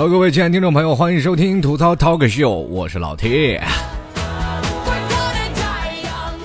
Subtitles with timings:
[0.00, 3.60] Hello，各位亲爱的听众朋友，欢迎收听吐槽 Talk Show，我是老 T。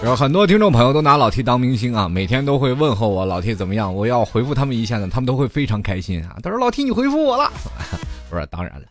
[0.03, 6.35] 有很多听众朋友都拿老 T 当明星啊，每天都会问候我老 T 怎么样，我要回复他们一下呢，他们都会非常开心啊。
[6.43, 7.49] 他说老 T 你回复我了，
[8.29, 8.81] 我说当然了。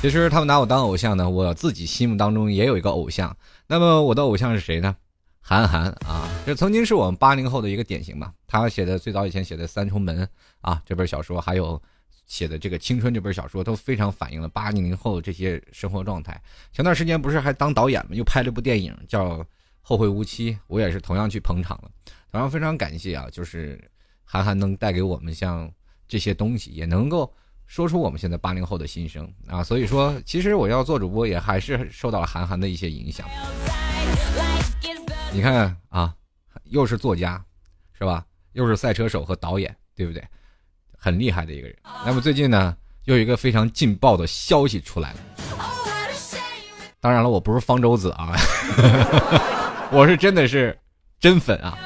[0.00, 3.36] 其实他们拿我当偶像呢，我自己心目当中也有一个偶像。
[3.66, 4.94] 那么我的偶像是谁呢？
[5.40, 8.30] 韩寒啊，这曾经是我们八零后的一个典型嘛。
[8.46, 10.22] 他写的最早以前写的《三重门》
[10.60, 11.82] 啊这本小说，还有。
[12.30, 16.40] 写的这个《青春》这本小说都非常反映了八零后这些生活状态。
[16.70, 18.12] 前段时间不是还当导演吗？
[18.12, 19.38] 又拍了部电影叫
[19.82, 21.90] 《后会无期》，我也是同样去捧场了。
[22.30, 23.90] 同样非常感谢啊，就是
[24.22, 25.68] 韩寒能带给我们像
[26.06, 27.34] 这些东西，也能够
[27.66, 29.64] 说出我们现在八零后的心声啊。
[29.64, 33.26] 所以说，其实我要做主播也还是受到了韩寒的一些影响。
[35.32, 36.14] 你看啊，
[36.62, 37.44] 又是作家，
[37.98, 38.24] 是吧？
[38.52, 40.24] 又是赛车手和导演，对不对？
[41.00, 41.74] 很厉害的一个人。
[42.04, 45.18] 那么最近呢，又有一个非常劲爆的消息出来了。
[47.00, 48.36] 当然了，我不是方舟子啊，
[49.90, 50.78] 我是真的是
[51.18, 51.78] 真粉啊。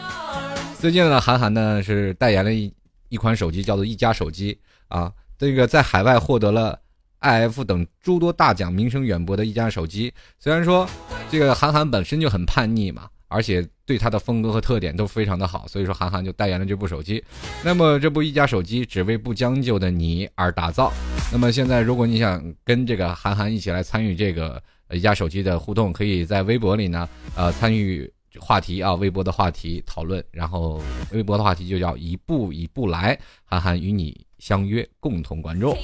[0.81, 2.75] 最近呢，韩寒呢是代言了一
[3.09, 5.12] 一款手机，叫做一加手机啊。
[5.39, 6.77] 这个在海外获得了
[7.20, 10.12] iF 等诸多大奖，名声远播的一加手机。
[10.41, 10.89] 虽然说
[11.31, 13.09] 这个韩寒本身就很叛逆嘛。
[13.34, 17.20] 而且对他的风格和特点都非常的好，所以说韩寒就代言了这部手机。
[17.64, 20.92] 那么这部一加手机只为不将就的你而打造。
[21.32, 24.62] 那么现在如果你想跟这个韩寒一起来参与这个
[24.92, 30.24] 一加手机的互动，可以在微博里呢，呃，参与话题啊，微博的话题讨论。
[30.30, 35.77] 然后微博的话题就叫一步一步来，韩寒与你相约，共同关注。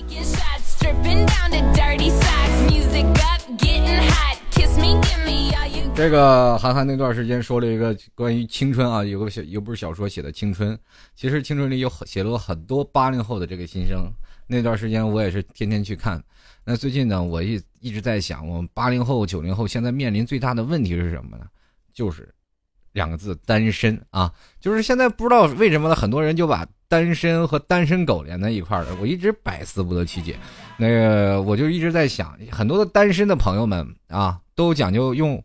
[6.00, 10.76] 这个韩寒那段时间说了一个关于青春啊，有个小有本小说写的青春，
[11.14, 14.10] 其实青春里有写了很多八零后的这个心声。
[14.46, 16.18] 那段时间我也是天天去看。
[16.64, 21.44] 那最近呢，我一一直在想，我们八零后、九零后现在面临最大的问题是什么呢？
[21.92, 22.26] 就是
[22.92, 24.32] 两个字：单身啊。
[24.58, 28.96] 就是现在不知道为什么呢，很多人就把单身和单身狗连在一块儿了。
[29.02, 30.38] 我一直百思不得其解。
[30.78, 35.38] 那个我就一直在想，很多的单身的朋友们啊，都讲究用。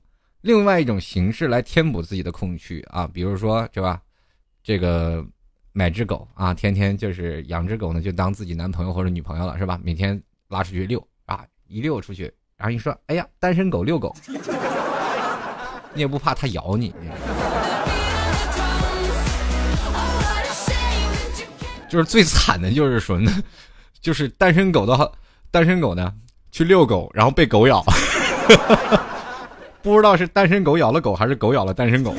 [0.46, 4.00] 另外一种形式来填补自己的空虚啊，比如说是吧，
[4.64, 5.26] 这个
[5.74, 9.80] 买只狗啊，天天就是养只狗呢，就当自己男朋友或者女朋友了，是吧？
[9.84, 14.16] 每天拉出去遛啊，一遛出去，然后一说，哎呀，单身狗遛狗，
[15.96, 16.94] 你也不怕它咬你，
[21.90, 23.32] 就是最惨的就是说呢，
[24.00, 25.12] 就是单身狗的
[25.50, 26.14] 单身狗呢
[26.52, 27.84] 去遛狗，然后被狗咬。
[29.86, 32.12] 不知道是单身狗咬了狗，还是狗咬了单身狗，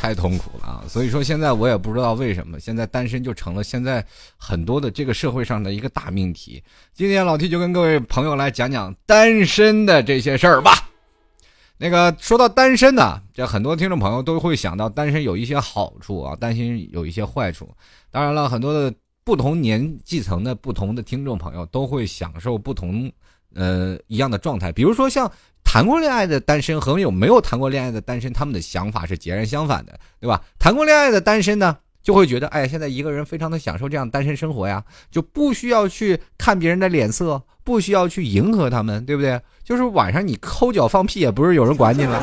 [0.00, 0.84] 太痛苦了啊！
[0.86, 4.06] 所以说现在我也不知道为什么，现在单身就成了现在
[4.36, 6.62] 很多的这个社会上的一个大命题。
[6.94, 10.88] 今天老 T 就跟各位朋友来讲讲单身的这些事儿吧。
[11.76, 17.68] 那个说到单身呢，这很多听众朋友都会想到单身有一些好处啊，担心有一些坏处。
[18.12, 23.10] 当然了，很多的不同年纪层的不同的听众朋友都会享受不同。
[23.54, 25.30] 呃，一样的状态，比如说像
[25.64, 30.42] 谈过恋爱的单身和有没有谈过恋爱的单身，他们的想法是截然相反的，对吧？
[30.58, 39.40] 谈过恋爱的单身呢，就会觉得，哎，现在一个人非常的享受这样单身生活呀，就不需要去看别人的脸色，不需要去迎合他们，对不对？
[39.64, 42.22] 就是晚上你抠脚放屁也不是有人管你了。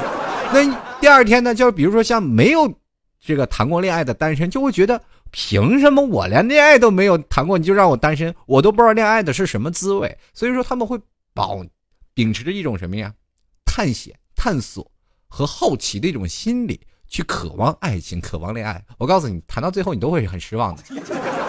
[0.53, 0.63] 那
[1.01, 2.71] 第二天呢，就比如说像没有
[3.19, 5.01] 这个谈过恋爱的单身，就会觉得。
[5.35, 8.31] 凭什么我连恋爱都没有谈过，你就让我单身？
[8.45, 10.15] 我都不知道恋爱的是什么滋味。
[10.31, 10.95] 所以说他们会
[11.33, 11.63] 保
[12.13, 13.13] 秉持着一种什么呀？
[13.65, 14.91] 探险、探索
[15.27, 18.83] 和好奇的一种心理，去渴望爱情、渴望恋爱。
[18.99, 20.83] 我告诉你，谈到最后你都会很失望的。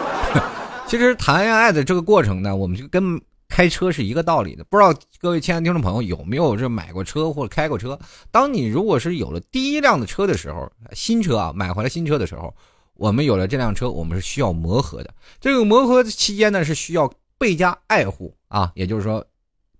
[0.88, 4.64] 其实谈恋爱的这个过程呢，我们就跟开车是一个道理的。
[4.64, 7.99] 不知道各位亲爱的听众朋友有没有这买过车或者开过车？
[8.31, 12.55] 当你如果是有了第一辆的车的时候，新车啊，买回来新车的时候。
[12.97, 15.12] 我们有了这辆车，我们是需要磨合的。
[15.41, 19.26] 这个磨合期间呢，是需要倍加爱护啊，也就是说，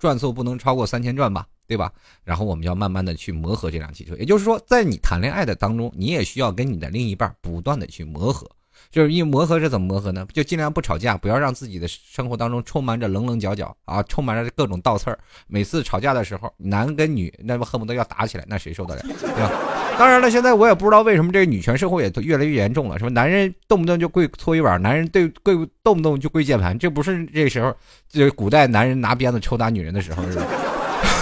[0.05, 1.91] 转速不能超过三千转吧，对吧？
[2.25, 4.15] 然后我们要慢慢的去磨合这辆汽车。
[4.17, 8.47] 也就是说，在你谈恋爱的当中，你也需要跟你的另一半不断的去磨合。
[8.91, 10.27] 就是一磨合是怎么磨合呢？
[10.31, 15.19] 就尽量不吵架，不要让自己的生活当中充满着棱棱角角啊，充满着各种倒刺儿。
[15.47, 19.03] 每次吵架的时候，男跟女那不恨不得要打起来，那谁受得了？
[19.03, 19.84] 对吧？
[19.99, 22.99] 当然了，现在我也不知道为什么这个女权社会也越来越严重了。
[22.99, 27.75] 什么男人动不动就跪搓衣板，男人对跪动不动就跪键盘，这不是这时候，
[28.09, 30.47] 这古代男人拿鞭子抽打女人的时候是吧？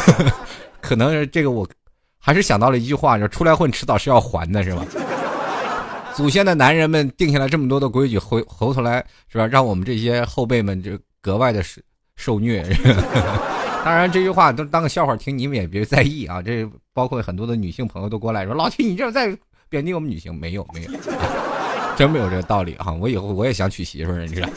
[0.80, 1.68] 可能这个我
[2.18, 4.84] 还是想到了一句话，就出来混迟早是要还的，是吧？
[6.14, 9.46] 祖先的男人们定下来这么多的规矩，回回头来是吧？
[9.46, 11.80] 让我们这些后辈们就格外的受
[12.16, 12.64] 受虐。
[13.84, 16.40] 当然，这句话都当个笑话听，你们也别在意啊。
[16.40, 19.36] 这包括很多的女性朋友都过来说：“老七，你这在
[19.68, 20.90] 贬低我们女性？”没有，没有，
[21.98, 22.92] 真没有这个道理啊！
[22.92, 24.48] 我以后我也想娶媳妇儿，你知道。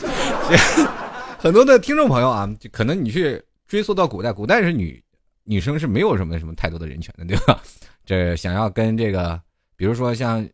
[1.40, 5.04] 很多的听众朋友啊，就可能你去追溯到古代，古代是女
[5.44, 7.60] 女生是没有什么什么太多的人权的，对吧？
[8.06, 9.42] 这想要跟这个，
[9.76, 10.48] 比如说像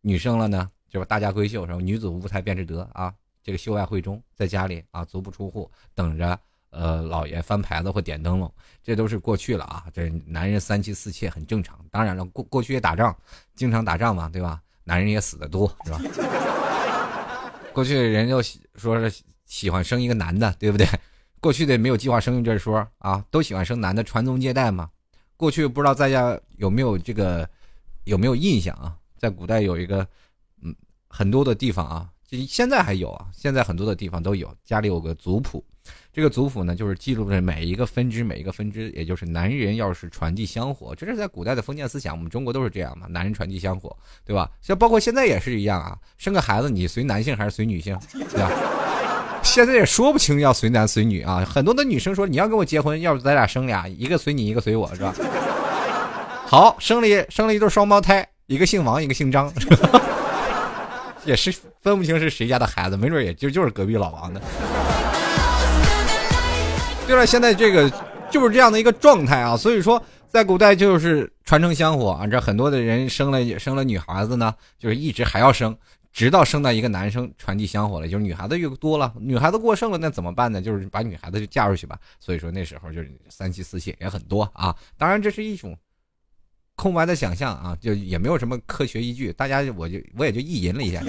[0.00, 1.04] 女生了呢，就吧？
[1.06, 3.12] 大家闺秀，什么女子无才便是德啊，
[3.42, 6.38] 这个秀外慧中，在家里啊足不出户，等着。
[6.70, 8.52] 呃，老爷翻牌子或点灯笼，
[8.82, 9.84] 这都是过去了啊。
[9.92, 11.78] 这男人三妻四妾很正常。
[11.90, 13.16] 当然了，过过去也打仗，
[13.54, 14.60] 经常打仗嘛，对吧？
[14.84, 16.00] 男人也死的多，是吧？
[17.72, 18.42] 过去人就
[18.74, 20.86] 说是喜欢生一个男的，对不对？
[21.40, 24.90] 过去的没有计划生育这说啊，都喜欢生男的，传宗接代嘛。
[25.36, 27.48] 过去不知道大家有没有这个
[28.04, 28.96] 有没有印象啊？
[29.18, 30.06] 在古代有一个
[30.62, 30.74] 嗯
[31.08, 32.08] 很多的地方啊，
[32.46, 35.64] 现在还有啊，现在很多的地方都有，家里有个族谱。
[36.12, 44.50] 这个族谱呢，就是记录着每一个分支，每一个分支，也就是男人要是传递香火，这是在古代的封建思想，我们中国都是这样嘛，男人传递香火，对吧？
[44.60, 48.50] 像包括现在也是一样啊，生个孩子你随男性还是随女性，对吧？
[49.42, 55.14] 现在也说不清要随男随女啊，很多的女生说你要跟我结婚，要不咱俩生俩，一个随你，一个随我，是吧？
[56.46, 59.50] 好，生了一生了一对双胞胎，一个姓王，一个姓张，
[61.24, 64.40] 也是分不清是谁家的孩子，没准也就就是隔壁老王的。
[67.06, 67.90] 对了，现在这个
[68.30, 75.76] 就是这样的一个状态啊，所以说在古代就是传承香火啊，这很多的人生了生了女孩子呢，就是一直还要生，
[76.12, 80.62] 直到生到一个男生传递香火了，就是女孩子越多了，女孩子过剩了，那怎么办呢？
[80.62, 81.98] 就是把女孩子就嫁出去吧。
[82.20, 84.74] 所以说那时候就是三妻四妾也很多啊。
[84.96, 85.76] 当然这是一种
[86.80, 91.02] 空白的想象啊，就也没有什么科学依据，大家我就我也就意淫了一下。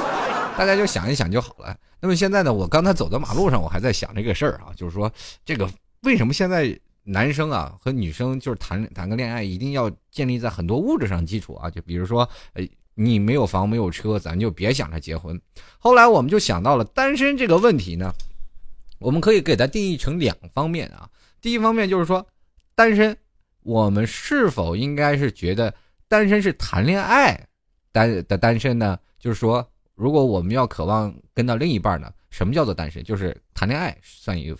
[0.56, 1.76] 大家就想一想就好了。
[2.00, 5.12] 那么现在呢，我刚才走在马路上，我还在想这个事儿啊，就是说
[5.44, 5.70] 这个
[6.04, 11.68] 为什么现在男生啊和女生就是谈谈个恋爱，一定要建立在很多物质上基础啊？
[11.68, 15.38] 就比如说，呃，你没有房没有车，咱就别想着结婚。
[15.78, 18.12] 后来我们就想到了单身这个问题呢，
[18.98, 21.08] 我们可以给它定义成两方面啊。
[21.40, 22.26] 第一方面就是说，
[22.74, 23.16] 单身，
[23.62, 25.74] 我们是否应该是觉得
[26.08, 27.38] 单身是谈恋爱
[27.92, 28.98] 单的单身呢？
[29.18, 29.66] 就是说。
[29.96, 32.10] 如果我们要渴望跟到另一半呢？
[32.30, 33.02] 什么叫做单身？
[33.02, 34.56] 就是谈恋爱算一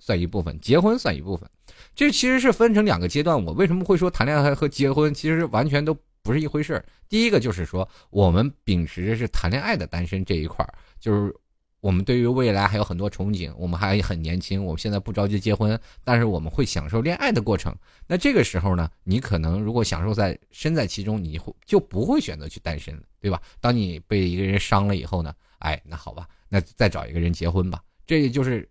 [0.00, 1.48] 算一部分，结婚算一部分。
[1.94, 3.40] 这其实是分成两个阶段。
[3.44, 11.32] 我为什么会说谈恋爱和结婚其实完全都不是一回事第一个就是说，我们秉持着是谈恋爱的单身这一块儿就是。
[11.80, 17.74] 我们对于未来还有很多憧憬，我们还很年轻，我们现在不着急结婚，但是我们会享受恋爱的过程。
[18.06, 23.40] 那这个时候呢，你可能如果享受在身在其中，你会就不会选择去单身，对吧？
[23.60, 27.82] 当你被一个人伤了以后呢，哎，那好吧，那再找一个人结婚吧。
[28.06, 28.68] 这也就是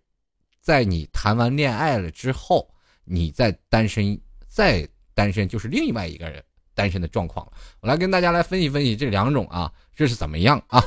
[0.60, 2.72] 在你谈完恋爱了之后，
[3.04, 6.40] 你再单身，再单身就是另外一个人
[6.74, 7.52] 单身的状况了。
[7.80, 10.80] 我来跟大家来分析分析这两种啊，这是怎么样啊？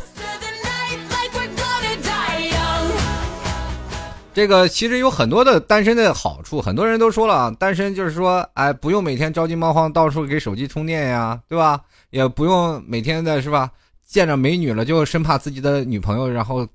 [4.33, 11.79] 这个其实有很多的单身的好处，很多人都说了，单身就是说，哎，不用每天着急忙慌到处给手机充电呀，对吧？
[12.09, 13.69] 也不用每天的是吧？
[14.03, 16.67] 见着美女了就生怕自己的女朋友，然后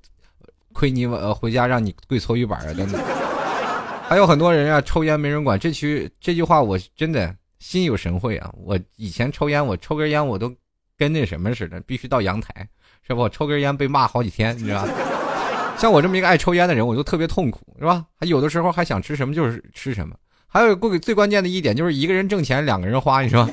[0.71, 3.01] 亏你呃回家让你跪搓衣板啊等等。
[4.07, 8.49] 还有很多人啊，抽烟没人管，这句这句话我真的心有神会啊！
[8.63, 10.53] 我以前抽烟，我抽根烟我都
[10.97, 12.67] 跟那什么似的，必须到阳台，
[13.05, 13.19] 是吧？
[13.19, 14.87] 我抽根烟被骂好几天，你知道。
[15.79, 18.05] 像我这么一个爱抽烟的人，我就特别痛苦，是吧？
[18.19, 20.13] 还有的时候还想吃什么就是吃什么。
[20.45, 23.47] 还有最最关键的一点就是一个人挣钱，两个人花，你说，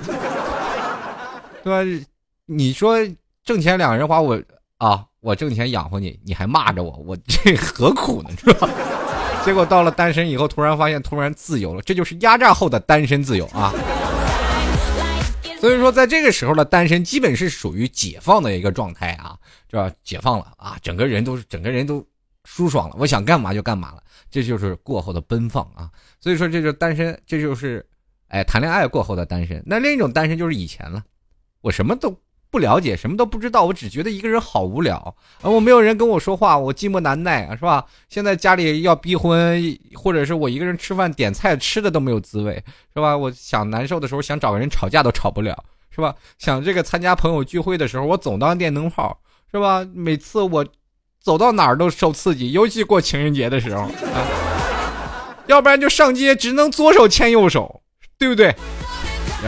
[1.62, 2.06] 对吧？
[2.46, 2.98] 你说
[3.44, 4.42] 挣钱两个人花，我
[4.78, 8.30] 啊，我挣钱养活你，你还骂着我，我这何苦呢？
[8.42, 8.68] 是吧？
[9.44, 13.72] 结果到了单身以后，突然发现突然自由了，这就是压榨后的单身自由啊！
[15.60, 19.36] 所以说，在这个时候的单身基本是属于解放的一个状态啊，
[19.70, 19.88] 是吧？
[20.02, 22.04] 解放了啊，整个人都是整个人都。
[22.46, 25.90] 舒爽了，我想干嘛就干嘛了，这就是过后的奔放啊！
[26.20, 27.84] 所以说，这就是单身，这就是，
[28.28, 29.60] 哎，谈恋爱过后的单身。
[29.66, 31.04] 那另一种单身就是以前了，
[31.60, 32.16] 我什么都
[32.48, 34.96] 不了解，什么都不知道，我只觉得一个人好无聊
[35.42, 35.50] 啊！
[35.50, 37.84] 我没有人跟我说话，我寂寞难耐啊，是吧？
[38.08, 39.60] 现在家里要逼婚，
[39.94, 42.54] 或者是我一个人吃饭点菜吃的都没有滋味，
[42.94, 43.16] 是吧？
[43.16, 46.14] 我想难受的时候想找个人吵架都吵不了，是吧？
[46.38, 49.84] 想这个参加朋友聚会的时候，我总当电灯泡，是吧？
[49.92, 50.64] 每次我。
[51.26, 57.82] 走到哪儿都受刺激，尤其过情人节的时候啊，要不然就上街只能左手牵右手，
[58.16, 58.54] 对不对？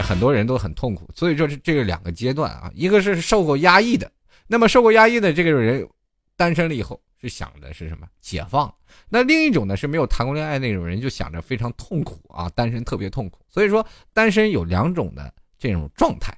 [0.03, 4.11] 很多人都很痛苦，所以说这这个两个阶段啊，一个是受过压抑的，
[4.45, 5.87] 那么受过压抑的这个人，
[6.35, 8.05] 单身了以后是想的是什么？
[8.19, 8.69] 解放。
[9.07, 13.39] 那另一种呢是没有谈过恋爱那种人，就想着非常痛苦啊，单身特别痛苦。
[13.49, 16.37] 所以说，单身有两种的这种状态。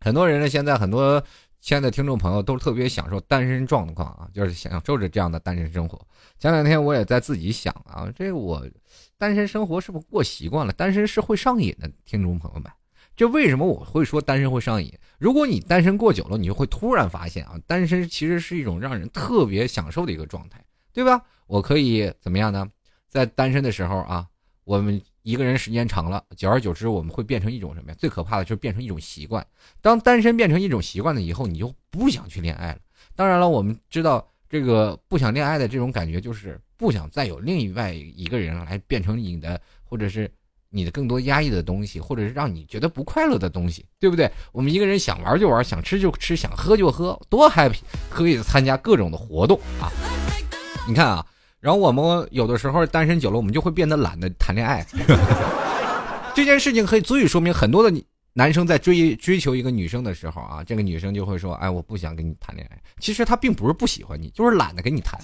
[0.00, 1.22] 很多人呢，现在很多
[1.68, 6.00] 亲爱的听众朋友都特别享受单身状况啊，就是享受着这样的单身生活。
[6.38, 8.66] 前两天我也在自己想啊，这我
[9.18, 10.72] 单身生活是不是过习惯了？
[10.72, 12.72] 单身是会上瘾的，听众朋友们。
[13.14, 14.90] 这为什么我会说单身会上瘾？
[15.18, 21.20] 如果你单身过久了，你就会突然发现啊，单身其实是一种让人特别享受的一个状态，对吧？
[21.46, 22.66] 我可以怎么样呢？
[23.10, 24.26] 在单身的时候啊，
[24.64, 24.98] 我们
[25.28, 27.96] 一个人时间长了，久而久之，我们会变成一种什么呀？
[27.98, 29.46] 最可怕的就是变成一种习惯。
[29.82, 32.78] 当单身变成一种习惯了以后，你就不想去恋爱了。
[33.14, 40.30] 当然了，我们知道这个不想恋爱的这种感觉，就是不想再有另外一个人来变成你的，或者是。
[40.70, 44.30] 你的更多压抑的东西，或者是让你觉得不快乐的东西，对不对？
[44.52, 47.78] 我们一个人想玩就玩，想吃就吃，想喝就喝，多 happy！
[48.10, 49.88] 可以参加各种的活动啊！
[50.86, 51.26] 你看啊，
[51.60, 54.86] 然后我们有的时候单身久了，我们就会变得懒得谈恋爱。
[56.34, 65.20] 这件事情可以足以说明，很多的男生在追追求一个女生的时候啊，这个女生就会说：“哎，我不想跟你谈恋爱。”其实她并不是不喜欢你，就是懒得跟你谈，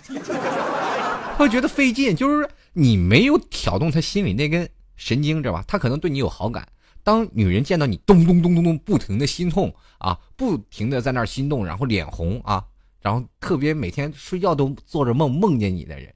[1.36, 4.68] 会觉得费劲，就是你没有挑动她心里那根。
[4.96, 5.64] 神经知道吧？
[5.66, 6.66] 他可能对你有好感。
[7.02, 12.64] 当女人见到你咚咚咚咚咚不停的心痛啊，不停的在那儿心动，然后脸红啊，
[13.00, 16.14] 然后特别每天睡觉都做着梦梦见你的人，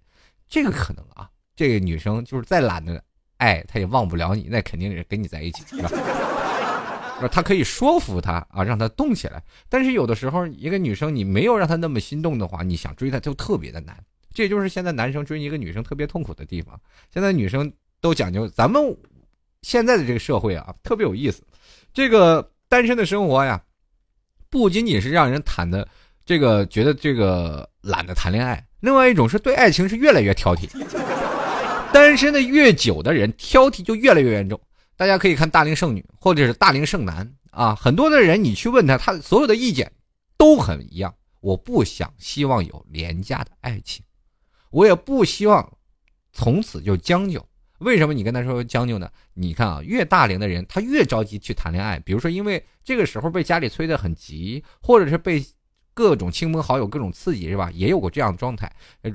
[0.48, 3.02] 这个可能啊，这个女生就是再懒的
[3.36, 5.90] 爱，她也忘不了你，那肯定是跟你在一起，是吧？
[7.30, 9.42] 她可以说服他啊，让他动起来。
[9.68, 13.96] 但是有的时候，一个女生你没有让她那么心动的话，你想追她就特别的难。
[14.32, 16.80] 这就是现在男生追一个女生特别痛苦的地方。
[17.12, 17.72] 现在女生。
[18.00, 18.80] 都讲究，咱们
[19.62, 21.42] 现在的这个社会啊，特别有意思。
[21.92, 23.60] 这个单身的生活呀，
[24.48, 25.88] 不仅仅是让人谈的
[26.24, 30.68] 这个觉得这个懒得谈恋爱，另外一种是对爱情是越来越挑剔。
[31.92, 34.60] 单身的越久的人，挑剔就越来越严重。
[34.96, 39.90] 大家可以看大龄剩女或者是大龄剩男啊，很多的人你去问他，他所有的意见
[40.36, 41.14] 都很一样。
[41.40, 44.04] 我不想希望有廉价的爱情，
[44.70, 45.72] 我也不希望
[46.32, 47.44] 从此就将就。
[47.78, 49.08] 为什么你跟他说将就呢？
[49.34, 51.96] 你看啊，越大龄的人他越着急去谈恋爱。
[52.00, 55.40] 比如说，因为这个时候被家里催得很急，或者是被
[55.98, 57.68] 各种亲朋好友各种刺激，是吧？
[57.74, 58.70] 也有过这样的状态。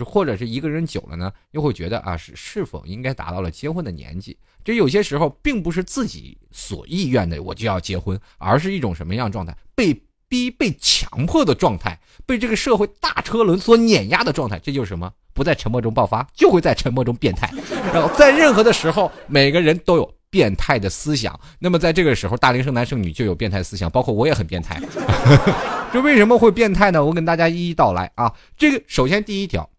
[0.06, 4.38] 或者是一个人久了呢，又会觉得啊，是是否应该达到了结婚的年纪？
[4.66, 9.56] 这有些时候并不是自己所意愿的，我就要结婚，而是一种什么样状态？
[9.74, 9.98] 被
[10.28, 14.60] 逼、被强迫的状态，被这个社会大车轮所碾压的状态。
[14.60, 15.10] 这就是什么？
[15.34, 17.50] 不在沉默中爆发，就会在沉默中变态。
[17.94, 21.40] 然后在任何的时候，每个人都有变态的思想。
[21.60, 24.82] 那么在这个时候，大龄剩男剩女就有变态思想，包括我也很变态。
[25.94, 27.06] 这为什么会变态呢？
[27.06, 28.34] 我跟大家一一道来啊。
[28.58, 29.70] 这个首先第一条，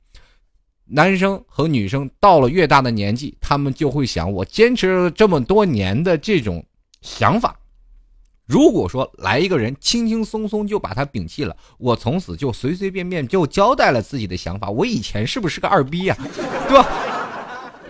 [0.85, 6.64] 男生和女生到了越大的年纪，他们就会想：我坚持了这么多年的这种
[7.02, 7.59] 想法。
[8.47, 16.16] 如果说来一个人轻轻松松就把他摒弃了，我从此就随随便便就交代了自己的想法，我以前是不是个二逼呀？
[16.68, 16.87] 对吧？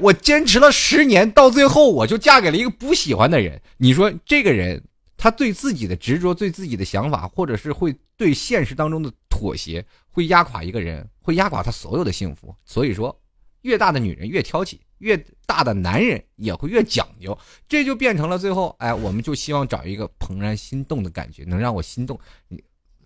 [0.01, 3.61] 我坚持了十年，到最后我就嫁给了一个不喜欢的人。
[3.77, 4.83] 你说这个人，
[5.25, 12.55] 他对自己的执着、对自己的想法，或者是会对现实当中的妥协，会压垮一个人，会压垮他所有的幸福。
[12.67, 13.19] 所以说，
[13.63, 14.77] 越大的女人越挑剔。
[14.99, 15.17] 越
[15.47, 22.21] 大的男人也会越讲究，这就变成了最后，哎，我们就希望找一个怦然心动的感觉，能让我心动。
[22.49, 22.63] 你，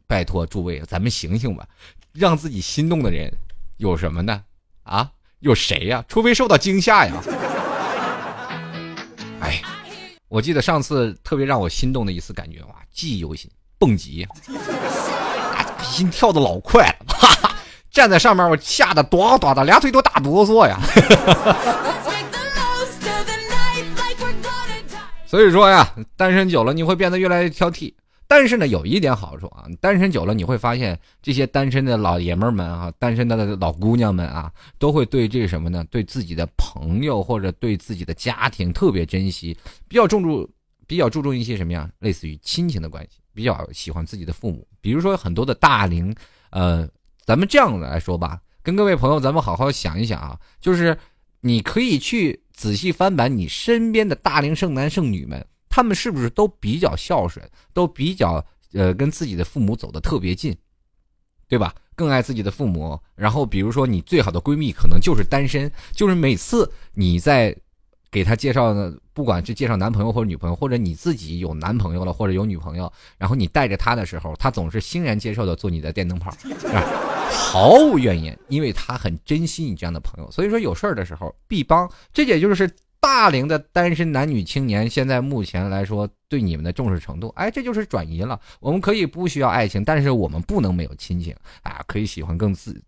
[0.09, 1.69] 拜托诸位，咱们醒醒吧，
[2.13, 3.33] 让自己心动的人
[3.77, 4.43] 有什么呢？
[4.83, 5.09] 啊，
[5.39, 6.05] 有谁呀？
[6.09, 7.23] 除非受到惊吓呀。
[9.39, 9.63] 哎，
[10.29, 14.27] 我记得上次特别让我心动的一次感觉哇，记忆犹新，蹦极，
[15.83, 17.55] 心跳的老快了，哈哈。
[17.91, 20.79] 站在上面，我吓得哆哆的，俩腿都打哆嗦呀。
[25.27, 27.95] 所以说呀，单身久了你会变得越来越挑剔。
[28.29, 35.85] 但是呢，有一点好处啊，单身久了你会发现，这些单身的老爷们们啊，单身的老姑娘们啊，都会对这个什么呢？
[35.91, 39.57] 对自己的朋友或者对自己的家庭特别珍惜，
[39.89, 40.49] 比较重注，
[40.87, 41.91] 比较注重一些什么呀？
[41.99, 44.65] 类似于亲情的关系，比较喜欢自己的父母。
[44.81, 46.15] 比如说很多的大龄，
[46.51, 46.89] 呃。
[47.27, 50.97] 咱们这样来说吧，跟各位朋友，咱们好好想一想啊，就是
[51.43, 55.47] 你可以去仔细翻版你身边的大龄剩男剩女们，
[55.79, 60.53] 他们是不是都比较孝顺，都比较呃跟自己的父母走的特别近，
[61.47, 61.73] 对吧？
[61.95, 62.99] 更爱自己的父母。
[63.15, 67.57] 然后比如说你最好的闺蜜可能就是单身，就是每次你在
[68.11, 76.35] 给他介绍的，不管是介绍男朋友或者女朋友，或者你自己有男朋友了或者有女朋友，然后你带着他的时候，他总是欣然接受的做你的电灯泡，
[77.31, 80.29] 毫无怨言，因为他很珍惜你这样的朋友。
[80.33, 82.69] 所以说有事儿的时候必帮，这也就是
[83.09, 87.33] 大龄的单身男女青年现在目前来说对你们的重视程度。
[87.37, 88.39] 哎，这就是转移了。
[88.61, 91.83] 我们可以不需要爱情，但是我们不能没有亲情啊！
[91.87, 92.79] 可以喜欢更自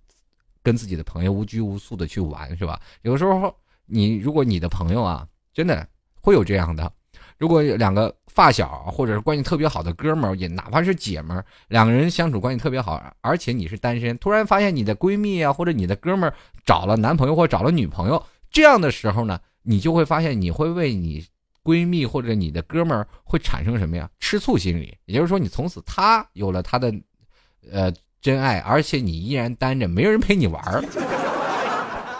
[0.62, 2.78] 跟自己的朋友无拘无束的去玩，是吧？
[3.00, 3.54] 有时候。
[3.92, 5.84] 你如果你的朋友啊，真的
[6.20, 6.92] 会有这样的，
[7.38, 21.24] 如果两个发小或者是关系特别好的哥们儿，也哪怕是姐们儿，两个人相处关系特别好，而且你是单身，突然发现你的闺蜜啊或者你的哥们儿找了男朋友或找了女朋友，这样的时候呢，你就会发现你会为你
[21.62, 24.08] 闺蜜或者你的哥们儿会产生什么呀？
[24.18, 26.92] 吃醋心理，也就是说你从此他有了他的
[27.70, 30.82] 呃真爱，而且你依然单着，没人陪你玩儿。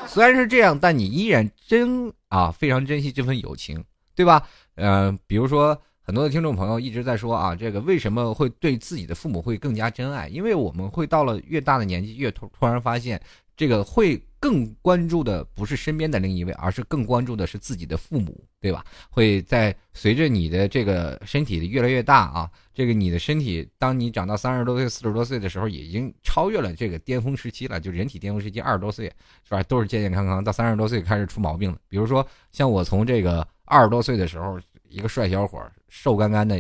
[0.07, 3.83] 虽然是这样，但你依然真啊非常珍惜这份友情，
[4.15, 4.47] 对吧？
[4.75, 10.29] 呃，比如说很多的听众朋友一直在说啊，这个为什么会对自己的父母会更加珍爱？
[10.29, 13.21] 因为我们会到了越大的年纪，越突突然发现。
[13.61, 18.83] 这个会更关注的不是身边的另一位，而是更关注的是自己的父母，对吧？
[19.11, 29.13] 会在随着你的这个身体的越来越大啊，这个你的身体，当你长到三十多岁、四十多岁的时候，已经超越了这个巅峰时期了，就人体巅峰时期二十多岁
[29.47, 29.63] 是吧？
[29.65, 31.77] 都是健健康康，到三十多岁开始出毛病了。
[31.87, 36.59] 比如说像我从这个二十多岁的时候，一个帅小伙，瘦干干的，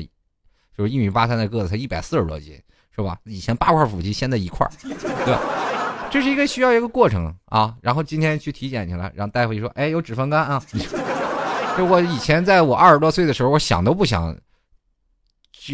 [0.76, 2.61] 就是一米八三的个子，才一百四十多斤，
[2.95, 3.19] 是吧？
[3.25, 5.69] 以前八块腹肌，现在一块对吧？
[6.10, 10.62] 这是一个需要一个过程啊，然后今天去体检去了，然后大夫一说，哎，有脂肪肝啊。
[11.78, 14.36] 就我以前在我二十多岁的时候，我想都不想，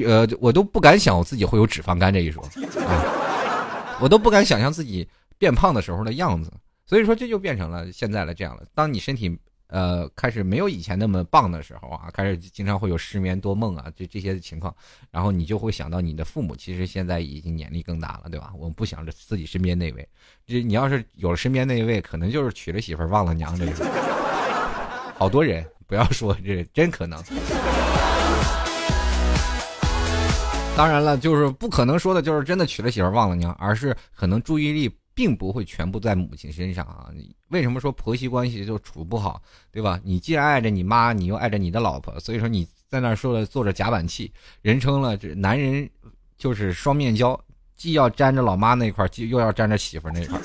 [0.04, 2.42] 呃，我都不敢想我自己会有脂肪肝这一说
[2.86, 6.52] 啊，我都不敢想象自己变胖的时候的样子。
[6.84, 8.62] 所以说，这就变成了现在的这样了。
[8.74, 9.36] 当你身体。
[9.68, 14.74] 呃，开始没有以前那么棒的时候啊，开始经常会有失眠多梦啊，这这些情况，
[15.10, 18.52] 然后你就会想到你的父母其实现在已经年龄更大了，对吧？
[18.56, 20.08] 我们不想着自己身边那位，
[20.46, 23.84] 这你要是有了身边那一位，可能就是娶了媳妇忘了娘这个，
[25.16, 27.20] 好多人不要说这真可能。
[30.76, 34.94] 当然了，就是不可能说的就是真的娶了媳妇忘了娘，而是可能注意力。
[35.16, 37.08] 并不会全部在母亲身上啊！
[37.48, 39.40] 为什么说婆媳关系就处不好，
[39.72, 39.98] 对吧？
[40.04, 45.88] 你既然爱着你妈，你又爱着你的老婆，所以说你在那说了坐着夹板气，人称了这男人
[46.36, 47.40] 就是双面胶，
[47.76, 50.38] 既要粘着老妈那块，又要粘着媳妇那块，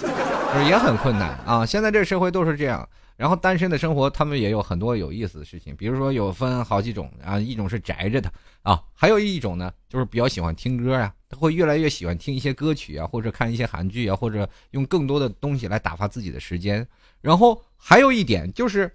[0.53, 1.65] 就是也很困难啊！
[1.65, 2.87] 现在这社会都是这样。
[3.21, 16.87] 然后单身的生活，他们也有很多有意思的事情，比如说有分好几种啊，一种是宅着的啊，还有一种呢，就是比较喜欢听歌呀，他会越来越喜欢听一些歌曲啊，或者看一些韩剧啊，或者用更多的东西来打发自己的时间。
[17.21, 18.91] 然后还有一点就是，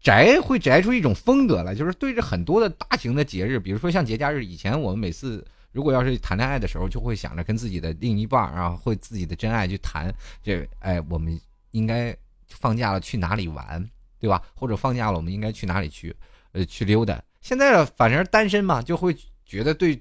[0.00, 11.36] 宅会宅出一种风格来，就是对着很多的大型的节日，比如说像节假日，以前我们每次如果要是谈恋爱的时候，就会想着跟自己的另一半啊，会自己的真爱去谈，这哎，我们
[11.72, 12.16] 应该。
[12.58, 13.88] 放假了去哪里玩，
[14.18, 14.42] 对吧？
[14.54, 16.14] 或者放假了我们应该去哪里去，
[16.52, 17.22] 呃，去溜达。
[17.40, 19.94] 现在反正单身嘛，就会觉得对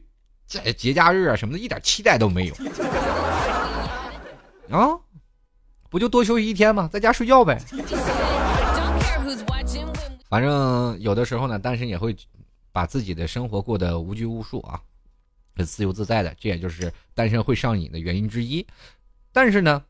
[0.47, 2.55] 节节假日啊什么的一点期待都没有。
[4.71, 4.97] 啊，
[5.89, 6.89] 不就多休息一天吗？
[6.91, 7.61] 在家睡觉呗。
[10.27, 12.15] 反正有的时候呢，单身也会
[12.71, 14.81] 把自己的生活过得无拘无束啊，
[15.57, 16.33] 是自由自在的。
[16.39, 18.65] 这也就是单身会上瘾的原因之一。
[19.31, 19.83] 但是呢。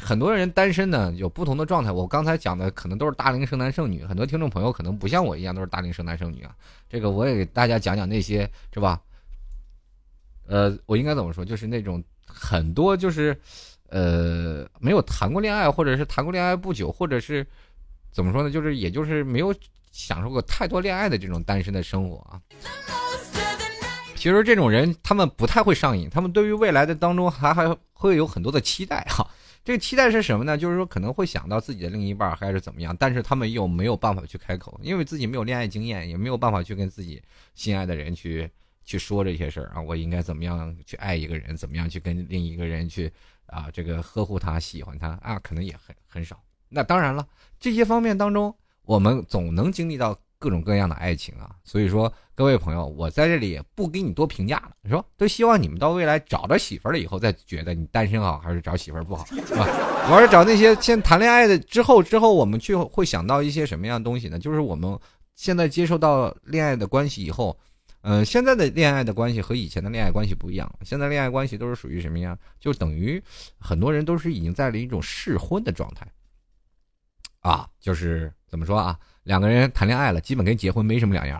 [0.00, 1.92] 很多人单身呢，有不同的状态。
[1.92, 6.54] 我刚才讲的可能都是大龄剩男剩女，很多听众朋友可能不像我一样都是大龄剩男剩女啊。
[6.88, 9.00] 这个我也给大家讲讲那些是吧？
[10.46, 11.44] 呃，我应该怎么说？
[11.44, 13.38] 就是那种很多就是，
[13.88, 17.46] 呃，没有谈过恋爱，或者是谈过恋爱不久，或者是
[18.10, 18.50] 怎么说呢？
[18.50, 19.54] 就是也就是没有
[19.92, 22.40] 享受过太多恋爱的这种单身的生活啊。
[24.16, 29.26] 其实这种人他们不太会上瘾，他们对于未来的当中还还会有很多的期待哈。
[29.62, 30.56] 这个期待是什么呢？
[30.56, 37.22] 就是说可能会想到自己的另一半还是怎么样，但是他们又没有办法去开口，因为自己没有恋爱经验，也没有办法去跟自己
[37.54, 38.50] 心爱的人去
[38.84, 39.80] 去说这些事儿啊。
[39.80, 41.56] 我应该怎么样去爱一个人？
[41.56, 43.12] 怎么样去跟另一个人去
[43.46, 43.68] 啊？
[43.72, 45.38] 这个呵护他、喜欢他啊？
[45.40, 46.42] 可能也很很少。
[46.68, 47.26] 那当然了，
[47.58, 50.18] 这些方面当中，我们总能经历到。
[50.42, 59.66] 各种各样的爱情啊，所以说各位朋友，我在这里也不给你多评价了，说都希望你们到未来找着媳妇儿了以后再觉得你单身好还是找媳妇儿不好， 是吧？
[60.10, 64.38] 我是找那些先谈恋爱的之后，之后我们去会想到一些什么样的东西呢？
[64.38, 64.98] 就是我们
[65.34, 67.54] 现在接受到恋爱的关系以后，
[68.00, 72.34] 嗯，现在的恋爱的关系和以前的恋爱关系不一样，现在恋爱关系都是属于什么样？
[72.58, 73.22] 就等于
[73.58, 76.06] 很多人都是已经在了一种试婚的状态，
[77.40, 78.98] 啊，就是怎么说啊？
[79.24, 81.38] 两个人谈恋爱了，基本跟结婚没什么两样，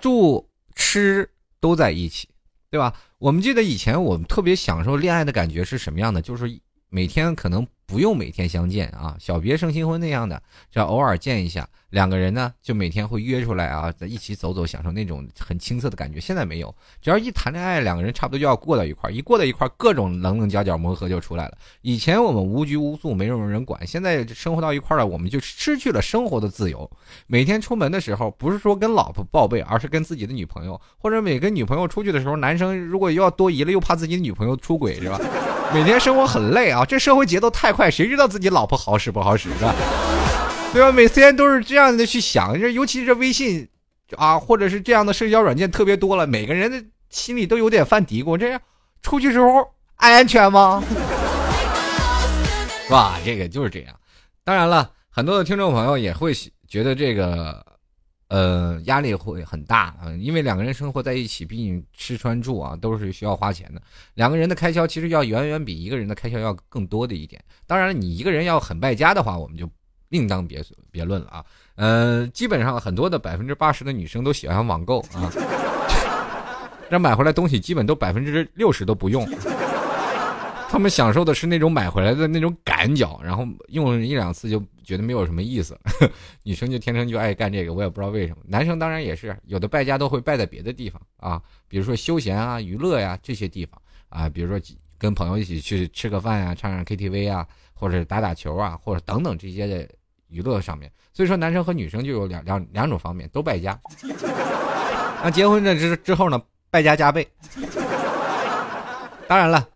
[0.00, 1.28] 住吃
[1.60, 2.28] 都在一起，
[2.70, 2.94] 对吧？
[3.18, 6.22] 我们记得以前我们特别享受恋爱的感觉是什么样的？
[6.22, 11.68] 就是每天可能不用每天相见啊，小别胜新婚那样的，只要偶尔见一下。
[11.90, 16.20] 两个人呢，就每天会约出来啊，在一起走走，享受那种很青涩的感觉。
[16.20, 16.72] 现在没有，
[17.02, 21.58] 只要一谈恋爱，两个人差不多就要过到一块儿，一过到一块儿，各种棱棱角角磨合就出来了。
[21.82, 26.88] 以前我们无拘无束，没有人管，现在生活到一块儿了，我们就失去了生活的自由。
[27.26, 35.18] 每天出门的时候，不是说跟老婆报备，而是跟自己的女朋友，或者每跟女朋友出去的时候，男生如果又要多疑了，又怕自己的女朋友出轨，是吧？
[35.72, 39.74] 每天生活很累啊，这社会节奏太快，谁知道自己老婆好使不好使，是吧？
[40.72, 40.90] 对吧？
[40.90, 43.68] 每天都是这样的去想，这尤其是微信，
[44.16, 48.60] 啊，或者是这样的社交软件特别多了，每个人的心里都有点犯嘀咕：这样
[49.00, 50.82] 出去时候安全吗？
[52.84, 53.16] 是吧？
[53.24, 53.94] 这个就是这样。
[54.42, 56.32] 当然了，很多的听众朋友也会
[56.68, 57.64] 觉得这个，
[58.30, 63.82] 呃，压力会很大啊，因为两个人生活在一起，毕竟吃穿住啊都是需要花钱的，
[64.14, 67.44] 两个人的开销其实要远远比一个人的开销要更多的一点。
[67.66, 69.68] 当然了，你一个人要很败家的话，我们就。
[70.10, 71.44] 另当别别论了啊，
[71.76, 75.30] 呃，基本上很多的百分之八十的女生都喜欢网购啊，
[76.90, 79.24] 这买回来东西基本都百分之六十都不用，
[80.70, 85.76] 他们享受的是那种买回来的那种感觉，然后用一两次就觉得没有什么意思。
[86.44, 88.42] 女生就天生就爱干这个，我也不知道为什么。
[88.46, 94.64] 男生当然也是，有的败家都会败在别的地方啊，比如说休闲啊、娱乐呀这些地方啊，比如说
[94.96, 99.88] 跟朋友一起去吃个饭呀、唱唱 KTV 啊，或者打打球啊，或者等等这些的。
[100.32, 103.76] 娱乐上面，所以说男生和女生就有两两两种方面都败家。
[105.24, 107.26] 那结婚这之之后呢，败家加倍。
[109.26, 109.68] 当然了，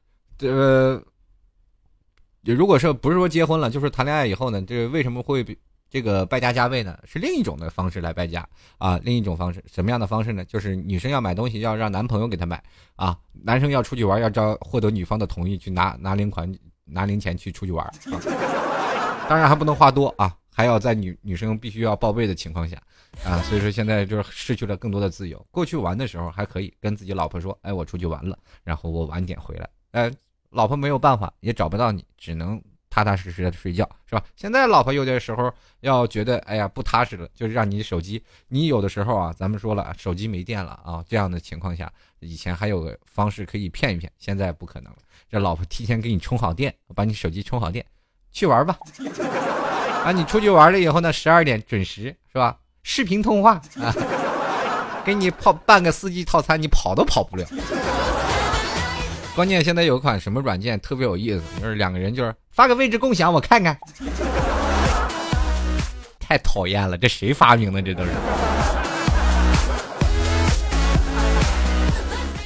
[2.43, 5.45] 这如果说不是说结婚了，就是谈恋爱以后呢，这为什么会
[5.89, 6.99] 这个败家加倍呢？
[7.05, 8.47] 是另一种的方式来败家
[8.79, 10.45] 啊，另一种方式，什么样的方式呢？
[10.45, 12.63] 就是女生要买东西要让男朋友给她买
[12.97, 16.53] 啊，男生要出去玩要招获得女方的同意去拿拿零款
[16.85, 20.37] 拿零钱去出去玩啊，当然还不能花多啊。
[20.57, 22.81] 还要在女女生必须要报备的情况下，
[23.25, 25.45] 啊，所以说现在就是失去了更多的自由。
[25.51, 29.69] 过去玩的时候还可以跟自己老婆说，哎，我出去玩了，然后我晚点回来。
[29.91, 30.09] 哎，
[30.55, 34.23] 老婆没有办法，也找不到你，只能踏踏实实的睡觉，是吧？
[34.37, 44.99] 现在老婆有的时候要觉得，哎呀，不踏实了，就是让你手机，你有的时候啊，咱们说了，手机没电了啊，这样的情况下，以前还有个方式可以骗一骗，现在不可能了。
[45.29, 47.85] 这老婆提前给你充好电，把你手机充好电，
[48.31, 48.79] 去玩吧。
[50.05, 52.57] 啊，你出去玩了以后呢，十二点准时是吧？
[52.85, 53.93] 视频通话啊，
[55.05, 57.45] 给你泡办个四 G 套餐，你跑都跑不了。
[59.35, 63.77] 关键现在有一款什么软件特别有意思，就是两个人就是发个位置共享，我看看。
[66.21, 67.83] 太讨厌了，这谁发明的？
[67.83, 68.11] 这都是。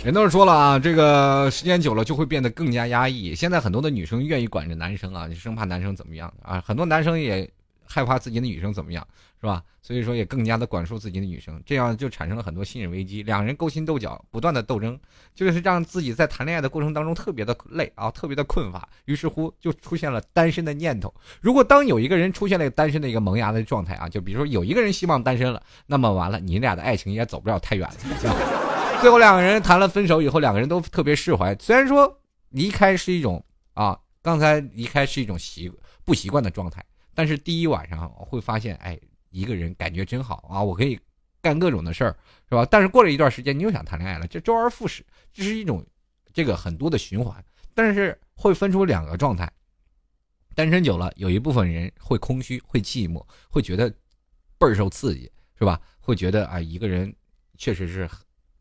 [0.03, 3.35] 人都是说了啊，这个时间久了就会变得更加压抑。
[3.35, 6.64] 现在很多的女生愿意管着男生啊，生怕男生怎么样啊。
[6.66, 7.46] 很多男生也
[7.85, 9.07] 害怕自己的女生怎么样，
[9.40, 9.62] 是吧？
[9.81, 13.22] 所以说也更加的管束自己的女生，这样就产生了很多信任危机。
[13.22, 14.98] 两人勾心斗角，不断的斗争，
[15.35, 18.87] 就是让自己在谈恋爱的过程当中特别的累啊，特别的困乏。
[19.07, 21.12] 于是乎就出现了单身的念头。
[21.40, 27.96] 如果当有一个人出现了单身的一个萌芽的状态啊，就比如说有一个人希望单身了，那么完了，你俩的爱情也走不了太远了。
[29.01, 31.55] 最后两个人谈了分手以后，两个人都特别释怀。
[31.61, 32.20] 虽然说
[32.51, 35.72] 离开是一种啊，刚才离开是一种习
[36.05, 38.98] 不习惯的状态，但是第一晚上会发现，哎，
[39.31, 40.99] 一个人感觉真好啊，我可以
[41.41, 42.17] 干各种的事儿，
[42.49, 42.67] 是吧？
[42.71, 45.85] 但是过了一段时间，你又想谈恋爱了，这周而复始，这是一种
[46.33, 47.45] 这个很多的循环。
[47.75, 49.51] 但是会分出两个状态，
[50.55, 53.88] 单身久了，有一部分人会空虚，会寂寞，会觉得
[54.59, 55.81] 倍儿受刺激，是吧？
[56.01, 57.14] 会觉得啊，一个人
[57.57, 58.09] 确实是。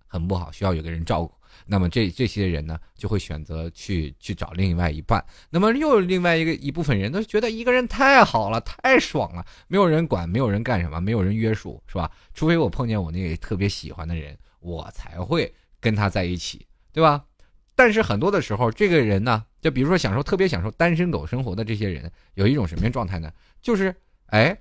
[0.08, 1.34] 很不好，需要有个人照顾。
[1.66, 5.24] 那么这这些人呢，就会选择去去找另外一半。
[5.50, 12.10] 那么又有另外一个一部分人都觉得一个人太好了，太爽了，没有人管，没有人干什么，没有人约束，是吧？
[12.34, 17.24] 除非我碰见我那个特别喜欢的人，我才会跟他在一起，对吧？
[17.76, 23.32] 但是很多的时候，这个人呢，就比如说享受特别享受单身狗生活的这些人，有一种什么样状态呢？
[23.62, 23.94] 就是
[24.28, 24.56] 哎，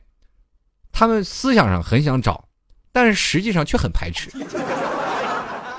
[0.93, 2.49] 他们思想上很想找，
[2.91, 4.31] 但是实际上却很排斥。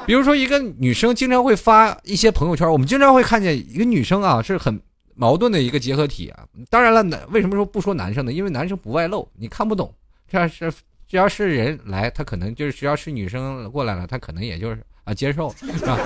[0.07, 4.79] 比如说，一个女生经常会发一些朋友圈，我们经常会看见一个女生啊，是很
[5.15, 6.45] 矛盾的一个结合体啊。
[6.69, 8.31] 当然了，男为什么说不说男生呢？
[8.31, 9.93] 因为男生不外露，你看不懂。
[10.25, 10.71] 这要是
[11.09, 15.99] 只要是人来，他可能就是只要是女生过来了，他可能也就是啊接受，是吧？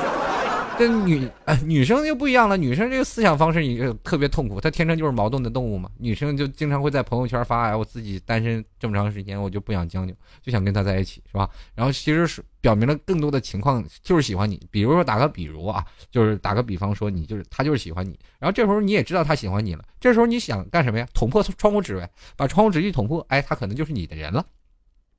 [0.78, 1.30] 跟女，
[1.64, 2.58] 女生就不一样了。
[2.58, 5.90] 女生这个思想方式也特别痛苦，她天生就是矛盾的动物嘛。
[5.98, 14.60] 女生就经常会在朋友圈发：“哎，我自己单身这么长时间，我就不想将就，就想跟他在一起，是吧？”然后其实是表明了更多的情况，就是喜欢你。
[14.72, 18.18] 比如说打个比如啊，就是打个比方说，你就是他就是喜欢你。
[18.40, 21.08] 然后这时候你也知道他喜欢你了，这时候你想干什么呀？
[21.14, 24.46] 捅破窗户纸呗，把窗户纸一捅破，哎，他可能就是你的人了，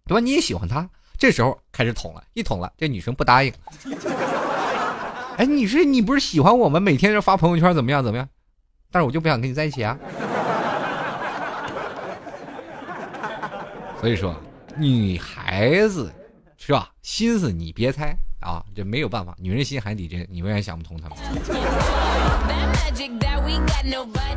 [0.06, 0.20] 对吧？
[0.20, 0.88] 你也喜欢他，
[1.18, 3.52] 这时候开始捅了，一捅了，这女生不答应。
[5.36, 6.78] 哎，你是你不是喜欢我吗？
[6.78, 8.28] 每天就发朋友圈怎么样怎么样？
[8.90, 9.98] 但是我就不想跟你在一起啊。
[13.98, 14.34] 所以说，
[14.76, 16.12] 女孩子
[16.56, 16.90] 是吧？
[17.02, 21.16] 心思你别猜啊，这没有办法，女人心海底针，你永远想不通他们。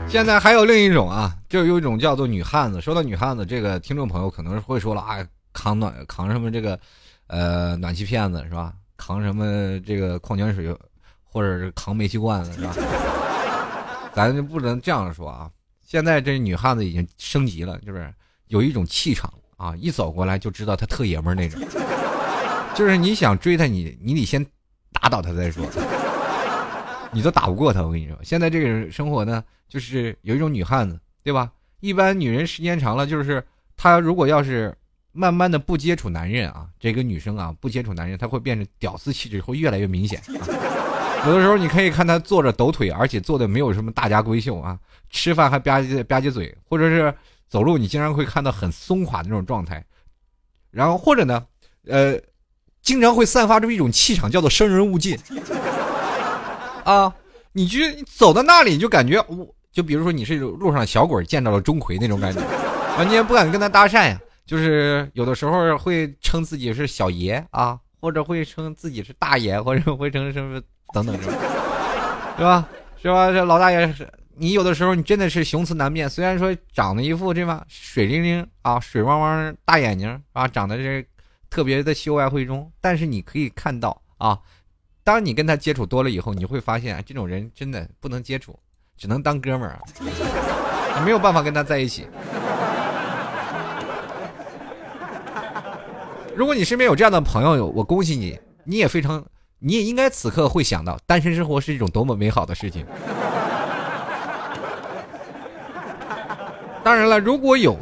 [0.08, 2.79] 现在还有另一种啊，就有一种叫做女汉子。
[2.79, 5.17] 说到女汉子，这个听众朋友可能会说了啊，
[5.51, 6.79] 扛暖扛什么这个，
[7.27, 8.73] 呃，暖气片子是吧？
[8.97, 10.75] 扛什么这个矿泉水，
[11.23, 12.73] 或者是扛煤气罐子是吧？
[14.13, 15.51] 咱就不能这样说啊！
[15.86, 18.13] 现在这女汉子已经升级了，就是
[18.47, 21.62] 有一种气场啊，一走过来就知道她特爷们儿那种。
[22.73, 24.45] 就是你想追她，你你得先
[24.93, 25.65] 打倒她再说，
[27.12, 27.81] 你都打不过她。
[27.81, 31.51] 我跟你说，现在这个生活呢，就是有一种女汉子，对吧？
[31.81, 33.43] 一般女人时间长了，就是
[33.75, 34.73] 她如果要是。
[35.15, 40.21] 慢慢的不接触男人啊，这个女生啊不接触男人，她会变成屌丝气质会越来越明显。
[41.25, 44.78] 有的时候你可以看她坐着抖腿，而且做的没有什么大家闺秀啊，
[45.10, 47.12] 吃饭还吧唧吧唧嘴，或者是
[47.47, 49.84] 走路你经常会看到很松垮的那种状态。
[50.69, 51.41] 然后或者呢，
[51.88, 52.19] 呃，
[52.82, 55.17] 经常会散发出一种气场，叫做生人勿近。
[56.84, 57.12] 啊，
[57.54, 64.19] 你去走到那里你就感觉，我就比如说你是路上小鬼见到了钟馗那种感觉啊，你也不敢跟他搭讪呀。
[64.45, 70.62] 就是有的时候会称自己是小爷啊，或者会称自己是大爷，或者会称什么
[70.93, 72.67] 等等， 是吧？
[73.01, 73.31] 是吧？
[73.31, 76.10] 这老大爷是，你有的时候你真的是雄雌难辨。
[76.10, 81.05] 虽然说长得一副这吧水灵灵啊、水汪汪大眼睛啊，长得是
[81.49, 84.39] 特别的秀外慧中，但是你可以看到啊，
[85.03, 88.60] 当你跟他接触多了以后，你会发现这种人真的不能接触，
[88.97, 90.10] 只能当哥们儿你，
[91.03, 92.08] 没有办法跟他在一起。
[96.36, 99.26] 如果你身边有这样的朋友，我恭喜你，你也非常，
[99.58, 102.86] 你也应该此刻会想到，单身生活是一种多么美好的事情。
[106.84, 107.78] 当然了，如果有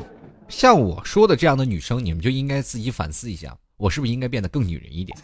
[0.47, 5.17] 像我说的这样的女生，你们就应该自己反思一下，我是不是应该变得更女人一点？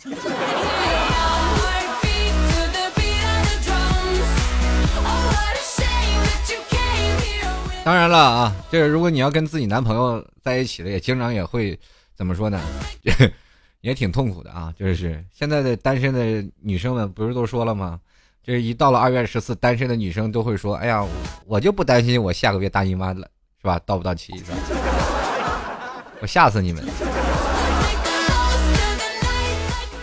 [7.86, 11.80] 当然了啊，这个如果你要跟自己男朋友在一起了，也经常也会。
[12.20, 12.60] 怎么说呢，
[13.80, 14.74] 也挺痛苦的啊！
[14.78, 17.98] 就是现在的单身的女生们，不是都说了吗？
[18.44, 21.02] 这一到了二月十四，单身的女生都会说：“哎呀，
[21.46, 23.26] 我就不担心我下个月大姨妈了，
[23.62, 23.80] 是吧？
[23.86, 24.58] 到不到期是吧？
[26.20, 26.84] 我吓死你们！”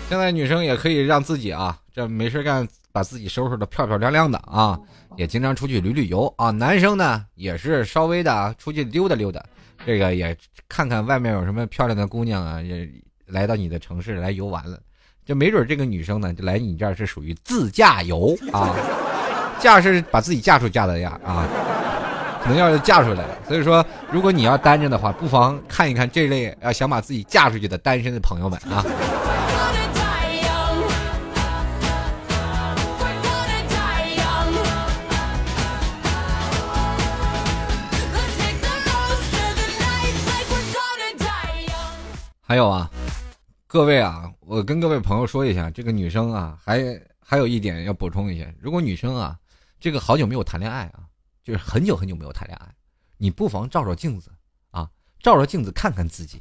[0.08, 4.80] 现在女生也可以让自己啊，这没事干，把自己收拾的漂漂亮亮的啊，
[5.18, 6.50] 也经常出去旅旅游啊。
[6.50, 9.44] 男生呢，也是稍微的出去溜达溜达。
[9.86, 10.36] 这个也
[10.68, 12.88] 看看外面有什么漂亮的姑娘啊，也
[13.26, 14.80] 来到你的城市来游玩了，
[15.24, 18.74] 就没准这个女生呢，就来你这儿是属于自驾游啊，
[19.60, 21.46] 嫁是把自己嫁出嫁的呀啊，
[22.42, 23.38] 可能要是嫁出来了。
[23.46, 28.84] 所以说，如果你要单着的话，不妨看一看这类啊想把自己嫁出去的单身的朋友们啊。
[42.48, 42.88] 还有啊，
[43.66, 46.80] 各位啊，我跟各位朋友说一下，这个女生啊，还
[47.18, 49.36] 还有一点要补充一下，如果女生啊，
[49.80, 51.08] 这个好久没有谈恋爱啊，
[51.42, 52.72] 就是很久很久没有谈恋爱，
[53.16, 54.30] 你不妨照照镜子
[54.70, 56.40] 啊，照照镜子看看自己，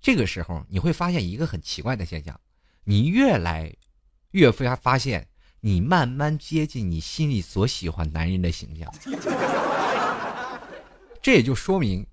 [0.00, 2.40] 这个时候你会发现一个很奇怪的现象，
[2.84, 3.70] 你越来
[4.30, 5.28] 越发发现，
[5.60, 8.90] 你慢慢接近你心里所喜欢男人的形象，
[11.20, 12.06] 这也就说明。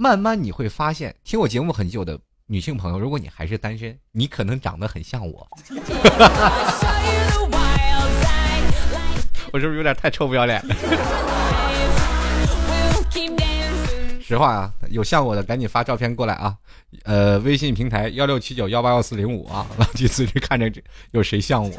[0.00, 5.44] 慢慢你会发现，听我节目很久的女性朋友，如果你还是单身，你可能长得很像我。
[9.52, 10.74] 我是不是有点太臭不要脸了？
[14.22, 16.54] 实话啊，有像我的赶紧发照片过来啊！
[17.02, 20.72] 呃，微信平台幺六七九幺八幺四零五啊， 老弟自己看着
[21.10, 21.70] 有谁像我。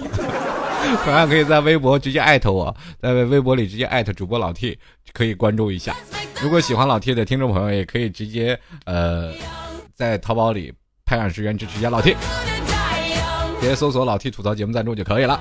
[1.06, 4.78] 同样可以在微博直接艾特我，在微博里直接艾特主播老 T，
[5.14, 5.96] 可以关注一下。
[6.44, 9.34] 如果喜欢老 T 的听众朋友，也可以直接呃，
[9.94, 10.74] 在淘宝里
[11.06, 12.16] 拍上十元支持一下老 T，
[13.60, 15.40] 直接搜索“老 T 吐槽节目赞助”就可以了。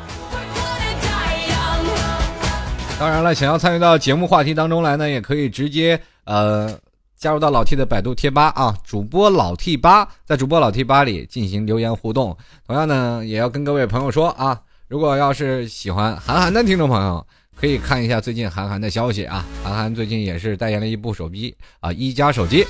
[2.98, 6.76] 当然了，想要参与到节目话题当中来呢，也可以直接呃
[7.16, 12.36] 加入到老 T 的百度贴吧啊，主播老 T 吧，在主播老 T 吧里进行留言互动。
[12.66, 17.24] 同样呢，也要跟各位朋友说啊，如果要是喜欢韩寒的听众朋友，
[17.60, 19.44] 可以看一下最近韩寒的消息啊。
[19.64, 22.64] 韩寒最近也是代言了一部手机啊，一加手机。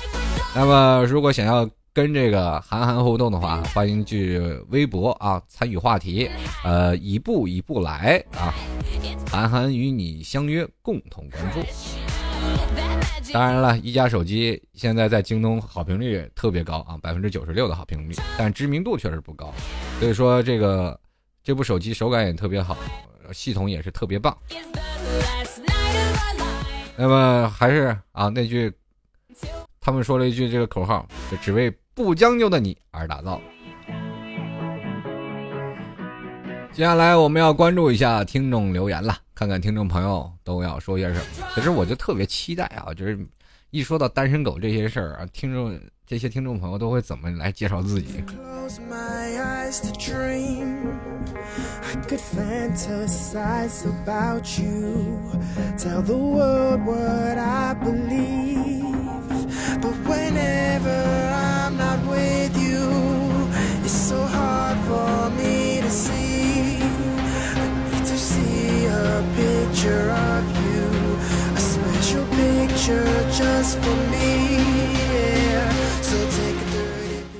[0.55, 6.29] 那么如果想要跟这个韩寒互动的话，欢迎去微博啊参与话题，
[6.63, 8.53] 呃，一步一步来啊，
[9.29, 11.59] 韩寒与你相约，共同关注。
[13.31, 19.53] 当然了，一加手机现在在京东好评率特别高啊，百分之九十六的好评率，但知名度确实不高，
[19.99, 20.99] 所以说这个
[21.43, 22.75] 这部手机手感也特别好，
[23.33, 24.37] 系统也是特别棒。
[26.95, 28.73] 那么还是啊那句，
[29.79, 31.73] 他们说了一句这个口号，就只为。
[31.95, 33.41] 不将就的你而打造。
[36.71, 41.25] 接下来我们要关注一下听众留言了，看看听众朋友都要说些什么。
[41.53, 43.19] 其实我就特别期待啊，就是
[43.71, 48.23] 一说到单身狗这些事儿啊，听众这些听众朋友都会怎么来介绍自己。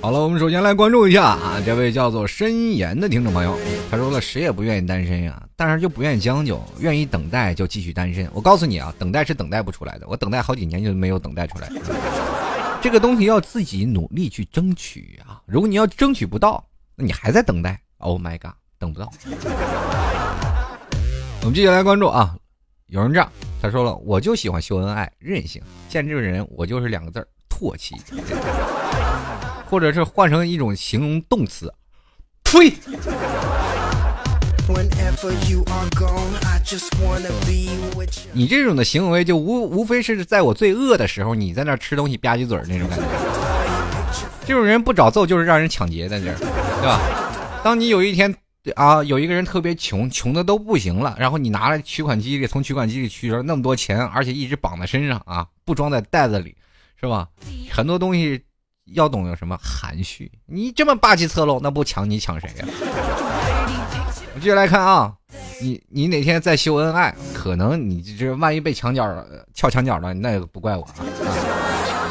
[0.02, 3.58] 好了，我们首先来关注一下啊，这位叫做申言的听众朋友，
[3.92, 8.28] 他说了，谁也不愿意单身呀，但是就不愿意将就，愿意等待就继续单身。
[8.34, 11.70] 我告诉你啊，等待是等待不出来的，我等待好几年就没有等待出来。
[12.82, 16.64] 这个东西要自己努力去争取啊，如果你要争取不到，
[16.96, 19.12] 那你还在等待，Oh my god，等不到。
[21.42, 22.36] 我们继续来关注啊，
[22.90, 23.32] 有人这样。
[23.62, 27.96] 他说了，我就喜欢秀恩爱、任性，见这种人我就是两个字儿唾弃，
[29.70, 31.72] 或者是换成一种形容动词，
[32.44, 32.74] 呸！
[38.34, 43.06] 你这种的行为就无无非是在我最饿的时候，你在那吃东西吧唧嘴那种感觉。
[44.48, 47.00] 这种人不找揍就是让人抢劫在这儿，对吧？
[47.64, 48.36] 当你有一天。
[48.62, 56.54] 对啊，有一个人特别穷，穷的都不行了，然后你拿了取款机里，从取款机里取出那么多钱，而且一直绑在身上啊，不装在袋子里，
[57.00, 57.28] 是吧？
[57.72, 58.42] 很多东西
[58.94, 60.30] 要懂得什么含蓄。
[60.46, 62.66] 你这么霸气侧漏，那不抢你抢谁呀？
[64.36, 65.14] 我继续来看啊，
[65.62, 69.06] 你你哪天再秀恩爱，可能你这万一被墙角
[69.54, 70.96] 撬墙角了，那也不怪我啊。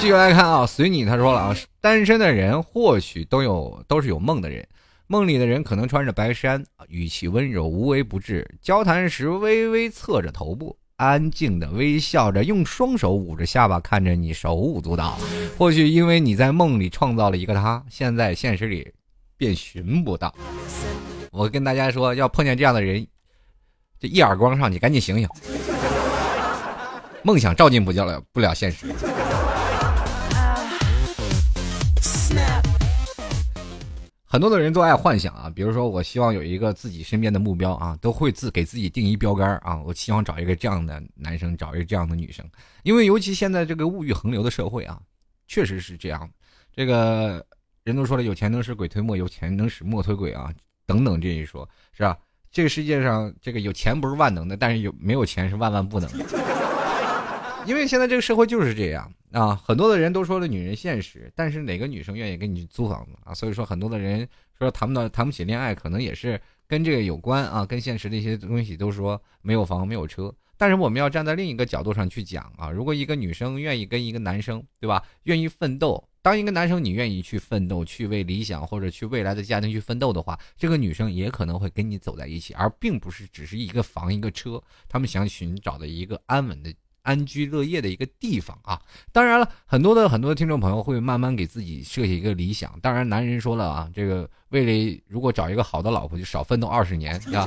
[0.00, 4.66] 继续来看啊，随你他说了啊，单身的人或许都有都是有梦的人。
[5.10, 8.46] 梦里的人可能穿着白衫，语气温柔，无微不至。
[8.60, 15.18] 交谈时微微侧着头部，安静的微笑着，用双手捂着下巴看着你，手舞足蹈。
[15.56, 18.92] 或许因为你在梦里创造了一个他，现在现实里
[19.38, 20.34] 便寻不到。
[21.30, 23.06] 我跟大家说，要碰见这样的人，
[23.98, 25.26] 就一耳光上去，赶紧醒醒。
[27.22, 28.86] 梦想照进不了不了现实。
[34.30, 39.80] 很多的人都爱幻想啊，比如说我希望有一个自己身边的目标啊，都会自给自己定一标杆啊。
[39.86, 42.44] 我希望找一个这样的男生，找一个这样的女生，
[42.82, 45.00] 因为尤其现在这个物欲横流的社会啊，
[45.46, 46.28] 确实是这样。
[46.70, 47.42] 这个
[47.84, 50.52] 人都说了，有钱能使鬼推磨，有钱能使磨推鬼啊，
[50.86, 52.18] 等等这一说，是吧？
[52.50, 56.57] 这个世界上，这个有钱不是万能的，但是有没有钱是万万不能的。
[57.68, 63.34] 因为现在这个社会就是这样啊，很多的人都说了女人现实，但是哪个女生愿意跟你租房子啊？
[63.34, 64.26] 所以说很多的人
[64.58, 70.34] 说谈不到谈不起恋爱，可能也是跟这个有关啊，跟现实的一些东西都说没有房没有车。
[70.56, 75.04] 但是我们要站在另一个角度上去讲啊，如果一个女生愿意跟一个男生，对吧？
[75.24, 86.74] 愿意奋斗，当一个男生你愿意去奋斗，去为理想或者去未来的家庭去奋斗的话，这个女生也可能会跟你走在一起，而并不是只是一个房一个车，他们想寻找的一个安稳的。
[87.08, 88.78] 安居乐业的一个地方啊！
[89.12, 92.78] 当然了，很多的很多的听众朋友会慢慢给自己设下一个理想。
[92.82, 94.28] 当然，男人说了啊，这个。
[94.50, 97.46] 为了如果找一个好的老婆，就少奋斗二十年啊！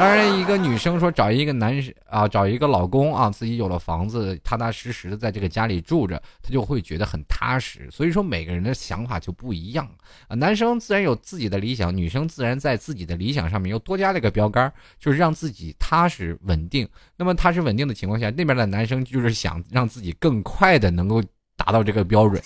[0.00, 7.86] 当然，一个女生说找一个男生啊，找一个老公啊，自己有了房子，踏踏实实的在这个家里住着，她就会觉得很踏实。
[7.90, 9.86] 所以说，每个人的想法就不一样
[10.26, 10.34] 啊。
[10.34, 16.88] 男生自然有自己的理想，女生自然在自己的理想上面又多加了一个标杆，就是让自己踏实稳定。
[17.14, 21.22] 那么踏实稳定的情况下，那边的男生就是想让自己更快的能够
[21.58, 22.42] 达到这个标准。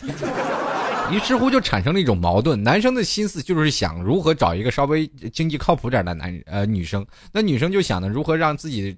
[1.13, 8.97] 于是乎就产生了一种矛盾，男生的心思就是想如何找一个稍微经济靠谱点的男呃女生，那女生就想呢如何让自己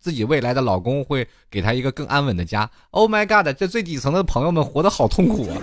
[0.00, 2.68] 自己未来的老公会给她一个更安稳的家。
[2.90, 3.54] Oh my god！
[3.58, 5.56] 这最底层的朋友们活得好痛苦啊！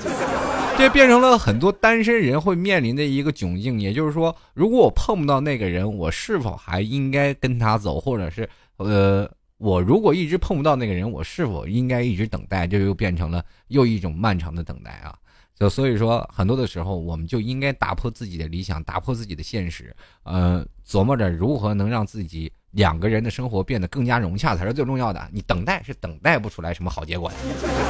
[0.78, 3.80] 这变成了很多单身人会面临的一个窘境。
[3.80, 8.00] 也就是说，如果我碰不到那个人，我是否还应该跟他走？
[8.00, 12.66] 或者是，呃，我如果一直碰不到那个人，我是否应该一直等待？
[12.66, 15.14] 这又变成了又一种漫长的等待啊！
[15.62, 25.30] 就所以说，很多的时候，我们就应该打破自己的理想，打破自己的现实，呃，琢磨着如何能让自己两个人的生活变得更加融洽，才是最重要的。
[25.32, 27.36] 你等待是等待不出来什么好结果的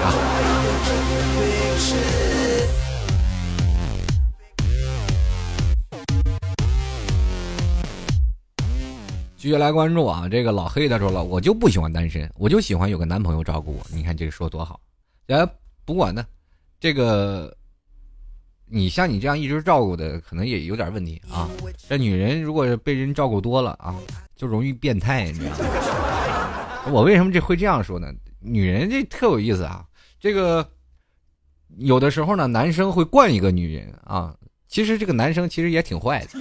[0.04, 0.12] 啊！
[9.38, 13.86] 继续来关注啊，这个老黑他说了，我就不喜欢单身，我就喜欢有个男朋友照顾我。
[13.94, 14.78] 你看这个说多好，
[15.28, 15.48] 哎，
[15.86, 16.26] 不管呢，
[16.82, 17.56] 这个。
[18.74, 21.50] 你像你这样一直照顾的，可能也有点问题啊。
[21.90, 23.94] 这女人如果被人照顾多了啊，
[24.34, 26.88] 就容易变态，你知道吗？
[26.90, 28.08] 我为什么这会这样说呢？
[28.40, 29.86] 女人这特有意思啊。
[30.22, 30.66] 这个
[31.80, 34.34] 有的时候呢，男生会惯一个女人啊，
[34.70, 36.40] 其实这个男生其实也挺坏的。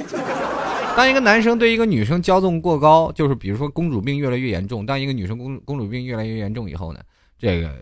[0.97, 4.87] 当一个男生对一个女生骄纵过高，就是比如说公主病越来越严重。
[4.87, 7.01] 当一个女生公公主病越来越严重以后呢，
[7.37, 7.74] 这个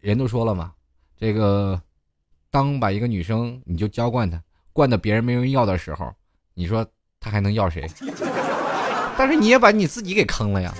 [0.00, 0.72] 人都说了嘛，
[1.18, 1.78] 这个。
[2.50, 4.42] 当把一个女生你就娇惯她，
[4.72, 6.12] 惯的别人没人要的时候，
[6.54, 6.86] 你说
[7.18, 7.86] 她还能要谁？
[9.16, 10.74] 但是你也把你自己给坑了呀！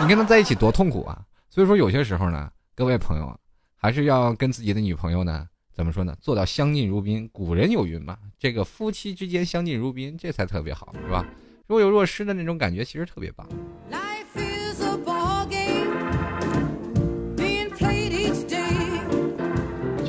[0.00, 1.18] 你跟她在一起多痛苦啊！
[1.48, 3.34] 所以说有些时候呢，各位朋友
[3.76, 6.14] 还是要跟自己的女朋友呢，怎么说呢？
[6.20, 7.28] 做到相敬如宾。
[7.32, 11.24] 古人有云嘛，这个夫妻之间相敬如宾，这才特别好，是吧？
[11.66, 13.48] 若有若失的那种感觉，其实特别棒。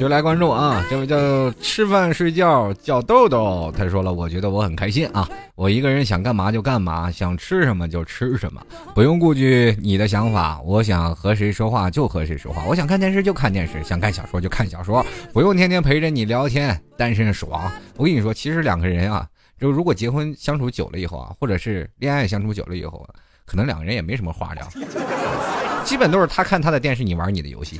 [0.01, 0.83] 就来关注啊！
[0.89, 5.29] 这位叫吃饭睡觉叫豆豆，他说了，我觉得我很开心啊！
[5.53, 8.59] 我一个人想干嘛就干嘛，想吃什么就吃什么，
[8.95, 10.59] 不用顾及你的想法。
[10.65, 17.71] 我想和谁说话就和谁说话，我想看电视就看电视，想看小说就看小说，不用天天陪着你聊天，单身爽。
[17.95, 19.27] 我跟你说，其实两个人啊，
[19.59, 23.13] 就如果结婚相处久了以后啊，或者是恋爱相处久了以后啊，
[23.45, 24.67] 可能两个人也没什么话聊，
[25.85, 27.79] 基本都是他看他的电视，你玩你的游戏。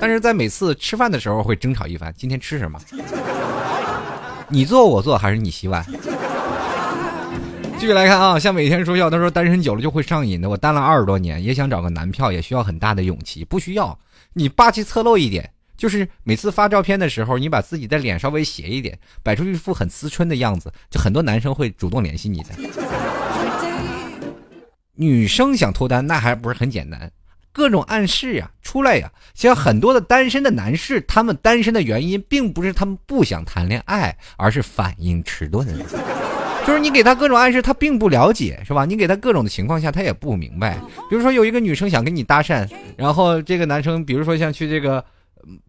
[0.00, 2.12] 但是在每次吃饭的时候会争吵一番。
[2.16, 2.80] 今天吃什么？
[4.48, 5.84] 你做我做还是你洗碗？
[7.78, 10.48] 继续来看啊，像每天说笑，他说单身久了就会上瘾的。
[10.48, 13.44] 我单了二十多年，也想找个男票，也需要很大的勇气。
[13.44, 13.98] 不需要
[14.32, 22.48] 你霸气侧漏一点，就是每次发照片的时候，你把自己的脸稍微斜一点，摆出一副很思春的样子，就很多男生会主动联系你的。
[24.94, 27.10] 女生想脱单，那还不是很简单。
[27.52, 29.10] 各种暗示呀，出来呀！
[29.34, 35.66] 像很多的单身的男士，他们单身的原因，并不是他们不想谈恋爱，而是反应迟钝。
[36.66, 38.84] 就是你给他各种暗示，他并不了解，是吧？
[38.84, 40.78] 你给他各种的情况下，他也不明白。
[41.08, 45.04] 比如说，有一个女生想跟你搭讪，然后这个男生，比如说像去这个，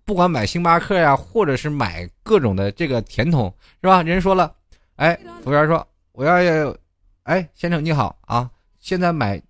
[0.06, 3.52] 不管买星巴克呀，或者是买各种的这个甜筒，
[3.82, 4.04] 是吧？
[4.04, 4.54] 人说了，
[4.98, 6.76] 哎，服务员说我要，
[7.24, 8.48] 哎，先生你好啊，
[8.80, 9.42] 现在买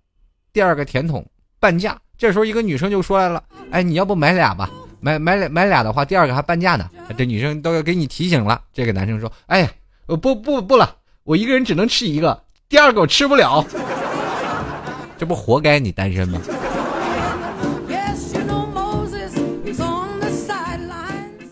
[0.52, 1.26] 第二个甜筒
[1.60, 2.00] 半价。
[2.22, 3.42] 这时候，一个女生就说来了
[3.72, 4.70] ：“哎，你要不买俩吧？
[5.00, 8.62] 买买俩买俩的话，第二个还半价呢。”这女生都要给你提醒了。
[8.72, 9.68] 这个男生说：“哎，
[10.06, 10.94] 不不不了，
[11.24, 13.66] 我一个人只能吃一个，第二个我吃不了。
[15.18, 16.40] 这不活该你单身吗？”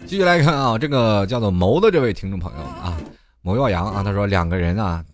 [0.06, 2.96] 继续来看啊，这个叫做谋的这位听众朋友啊，
[3.42, 5.04] 谋耀阳啊，他说两个人啊，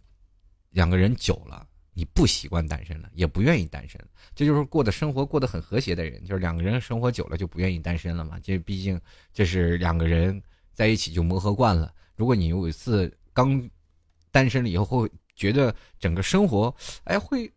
[0.73, 1.63] 两个人久了。
[1.99, 3.99] 你不习惯单身了，也不愿意单身，
[4.37, 8.39] 这就是过的生活过得很和谐的人，就是两个人生活久了就不愿意单身了嘛。
[8.43, 9.01] 这毕竟
[9.33, 10.41] 这是两个人
[10.75, 11.91] 在一起就磨合惯了。
[12.15, 13.69] 如果你有一次刚
[14.31, 16.75] 单身了以后，会觉得整个生活
[17.05, 17.51] 哎会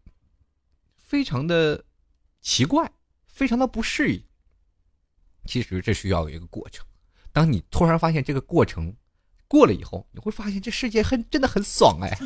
[0.97, 1.83] 非常的
[2.39, 2.89] 奇怪，
[3.27, 4.23] 非常的不适应。
[5.45, 6.85] 其实这需要有一个过程。
[7.33, 8.95] 当你突然发现这个过程
[9.49, 12.17] 过了以后，你会发现这世界很真的很爽哎。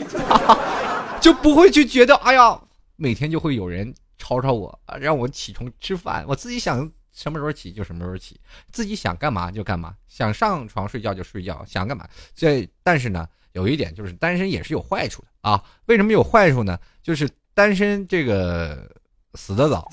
[1.20, 2.62] 就不会去觉得，哎呀，
[2.98, 3.94] 每天就会有人
[4.24, 8.40] 吵吵我，让我起床吃饭，我自己想什么时候起就什么时候起，
[8.72, 12.08] 自己想干嘛就干嘛，想上床睡觉就睡觉，想干嘛。
[12.34, 15.62] 这但是呢，有一点就是单身也是有坏处的啊。
[15.88, 16.80] 为什么有坏处呢？
[17.02, 18.90] 就是单身这个
[19.34, 19.92] 死得早。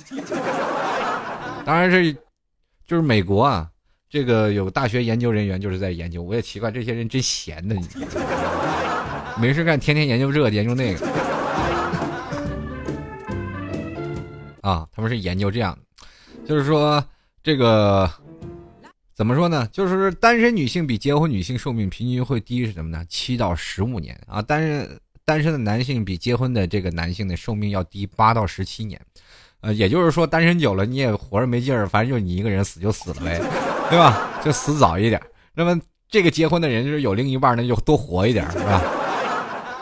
[1.66, 2.12] 当然是，
[2.87, 3.68] 就是美国啊，
[4.09, 7.74] 这个有大学研究人员就是在研究，我也奇怪这些人真闲的。
[9.41, 11.07] 没事干，天天研究这个研究那个，
[14.61, 15.79] 啊，他们是研究这样，
[16.47, 17.03] 就是说
[17.43, 18.11] 这个
[19.15, 19.69] 怎么说呢？
[19.73, 23.05] 就是单身女性比结婚女性寿命平均会低是什么呢？
[23.09, 24.41] 七到十五年啊！
[24.41, 29.01] 单身单身的男性比结婚的这个男性的寿命要低八到十七年，
[29.61, 33.39] 呃，也就是说单身久了你也活着没劲儿，反正就你一个人死就死了呗，
[33.89, 34.41] 对吧？
[34.45, 35.21] 就死早一点。
[35.55, 38.83] 那么这个结婚的人就是有另一半，那就多活一点，是吧？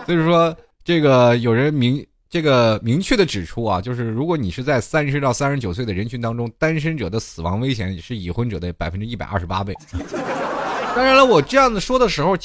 [0.04, 9.74] 所以说这个有人明这个明确的指出啊，就是如果你是在三十到三十九岁的人群当中，单身者的死亡危险是已婚者的百分之一百二十八倍。
[10.94, 12.36] 当然了，我这样子说的时候。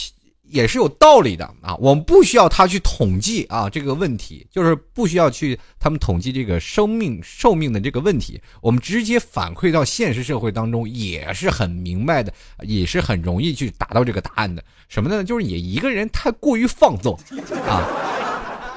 [0.45, 12.31] 也是有道理的啊，我们不需要他去统计啊这个问题，就是不需要去他们统计这个生命寿命的这个问题，我们直接反馈到现实社会当中也是很明白的，
[12.61, 14.63] 也是很容易去达到这个答案的。
[14.89, 15.23] 什么呢？
[15.23, 17.17] 就是你一个人太过于放纵
[17.65, 17.81] 啊，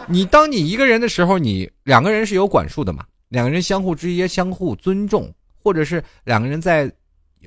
[0.08, 6.90] 你当你一个人的时候，你两个人是有管束的嘛，两个人相互之间相互尊重，或者是两个人在，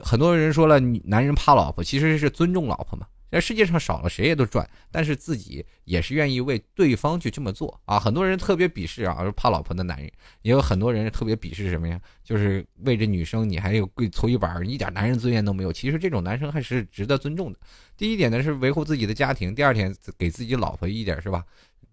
[0.02, 3.08] 很多人说了，男人怕老婆，其实是尊重老婆嘛。
[3.32, 8.00] 在世界上少了谁也都赚，但是自己也是愿意为对方去这么做啊！
[8.00, 12.02] 很多人特别鄙视啊，怕老婆的男人，也有很多人特别鄙视什么呀？
[12.24, 15.72] 就是为这女生你还有跪搓衣板，一点男人尊严都没有。
[15.72, 17.60] 其实这种男生还是值得尊重的。
[17.96, 21.44] 第一点呢是维护自己的家庭，第二点给自己老婆一点是吧？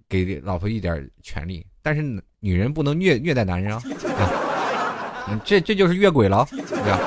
[0.08, 2.02] 给老婆一点权利，但是
[2.38, 3.82] 女人不能虐虐待男人啊！
[5.26, 7.00] 啊，这这就是越轨了，对吧？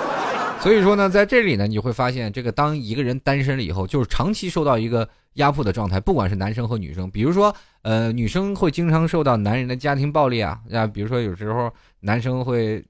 [0.62, 7.10] 所以说呢，在这里呢，你会发现，这个当一个人单身了以后，就是长期受到一个压迫的状态，不管是男生和女生。
[7.10, 11.72] 比如说，呃，女生会经常受到男人的家庭暴力啊，啊，比如说有时候
[12.02, 12.84] 男生会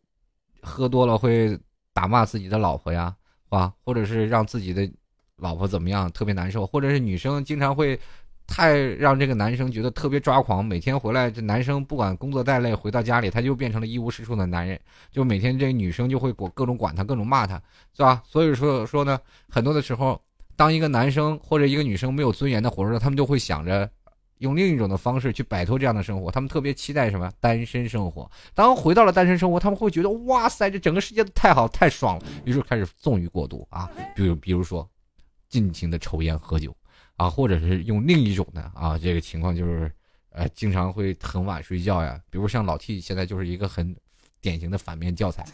[0.62, 1.55] 喝多了会
[1.93, 3.14] 打骂自己的老婆呀，
[3.49, 4.89] 啊，或者是让自己的
[5.38, 7.99] 老婆怎么样特别难受，或者是女生经常会。
[8.50, 14.78] 太让这个男生觉得特别抓狂，每天回来这男生不管工作再累，回到家里他就变成了一无是处的男人，
[15.12, 17.62] 就每天这女生就会管各种管他，各种骂他，
[17.95, 18.22] 是吧？
[18.28, 20.20] 所以说说呢，很多的时候，
[20.56, 23.89] 当一个男生或者一个女生没有尊严的活着，他们就会想着
[24.39, 28.30] 用另一种的方式去摆脱这样的生活，他们特别期待什么单身生活。
[28.56, 34.89] 当回到了单身生活，他们会觉得哇塞，这整个世界都太好太爽了，于是开始纵欲过度啊，比如比如说，
[35.47, 36.76] 尽情的抽烟喝酒。
[37.20, 39.92] 啊，或者是用另一种的啊，这个情况就是，
[40.30, 42.18] 呃，经常会很晚睡觉呀。
[42.30, 43.94] 比如像老 T 现在就是一个很
[44.40, 45.46] 典型的反面教材。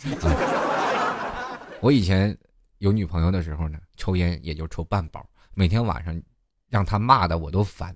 [1.82, 2.38] 我以前
[2.78, 6.22] 有女朋友的时候呢，抽烟也就抽半包，每天晚上
[6.70, 7.96] 让她骂的我都烦。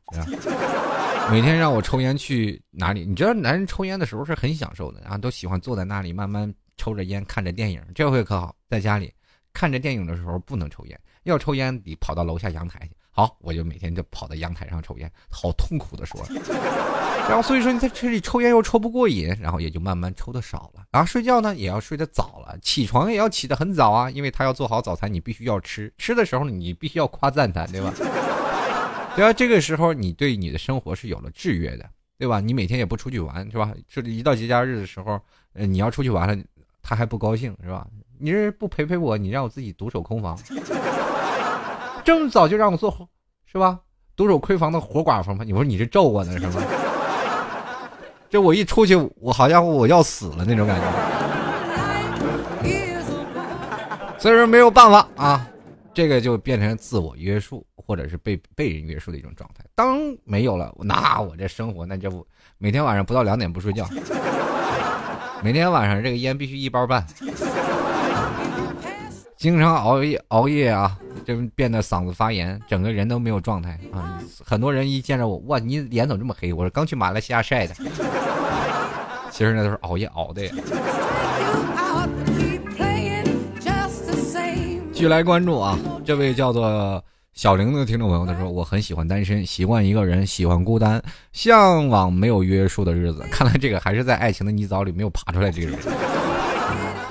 [1.30, 3.06] 每天让我抽烟去哪里？
[3.06, 7.80] 你知道男人抽烟的时候是很享受的，然后都喜欢坐在那里慢慢抽着烟看着电影。
[7.94, 9.14] 这回可好，在家里
[9.54, 12.96] 看着电影的时候不能抽烟，要抽烟得跑到楼下阳台去。
[13.20, 16.26] 好，我就每天就跑到阳台上抽烟，好痛苦的说。
[17.28, 20.84] 然后所以说你在这里抽烟又抽不过瘾，然后也就慢慢抽的少了。
[20.90, 25.94] 然后睡觉呢也要睡得早了，起床也要起得很早啊，因为他要做好早餐，你必须要吃。
[25.98, 27.94] 吃的时候你必须要夸赞他，对吧？
[29.18, 31.86] 对啊，这个时候你对你的生活是有了制约的，
[32.18, 32.40] 对吧？
[32.40, 33.74] 你每天也不出去玩，是吧？
[33.90, 35.20] 这一到节假日的时候，
[35.52, 36.42] 呃，你要出去玩了，
[36.82, 37.86] 他还不高兴，是吧？
[38.18, 40.40] 你是不陪陪我，你让我自己独守空房。
[42.10, 43.08] 这么早就让我做，
[43.46, 43.80] 是吧？
[44.16, 45.44] 独守闺房的活寡妇吗？
[45.46, 46.54] 你说你是咒我呢是吗？
[48.32, 50.88] 这我一出去，我好家伙，我要死了那种感觉。
[54.18, 55.48] 所以说没有办法啊，
[55.94, 59.64] 这个就变成自我约束，或者是被被人约束的一种状态。
[59.76, 62.26] 当没有了，那我这生活那就
[62.58, 63.88] 每天晚上不到两点不睡觉，
[65.44, 67.06] 每天晚上这个烟必须一包半，
[69.40, 71.00] 经常熬夜熬夜啊。
[71.26, 74.20] 就变得嗓子发炎，整个人都没有状态啊！
[74.44, 76.52] 很多人一见着我，哇，你脸怎么这么黑？
[76.52, 77.76] 我说刚去马来西亚晒的，
[79.30, 80.44] 其实那都是熬夜熬的。
[80.46, 80.52] 呀。
[84.92, 91.00] 继续来关注啊，这位叫做小玲的听众朋友，他说我很喜欢单身，习惯一个人，喜欢孤单，
[91.32, 93.24] 向往没有约束的日子。
[93.30, 95.52] 看来这个还是在爱情的泥沼里没有爬出来。
[95.52, 95.80] 这个人，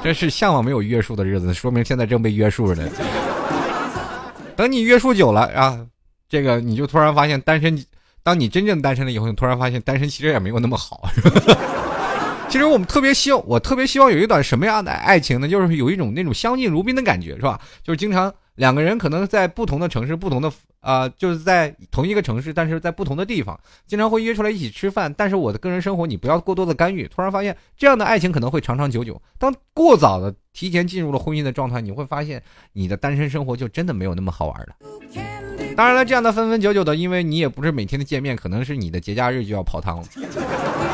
[0.03, 2.91] 这是向往没有约束的日子，说明现在正被约束着呢。
[4.57, 5.79] 等你约束久了啊，
[6.29, 7.85] 这个你就突然发现单身。
[8.23, 11.09] 当你真正单身了以后，你突然发现单身其实也没有那么好。
[12.49, 15.49] 其实我们特别希望，我特别希望有一段什么样的爱情呢？
[15.49, 17.59] 就是有一种那种相敬如宾的感觉，是吧？
[17.83, 18.33] 就是经常。
[18.59, 25.15] 两个人可能在不同的城市，不同的啊，就是在同一个城市，但是在不同的地方，经常会约出来一起吃饭。
[25.17, 27.07] 但是我的个人生活你不要过多的干预。
[27.07, 29.21] 突然发现这样的爱情可能会长长久久。
[29.39, 32.43] 当过早的提前进入了婚姻的状态，你会发现
[32.73, 34.75] 你的单身生活就真的没有那么好玩了。
[35.77, 40.05] 当然了，这样的分分久久的，因为你也不是每天的见面，可能是你的节假日就要泡汤了，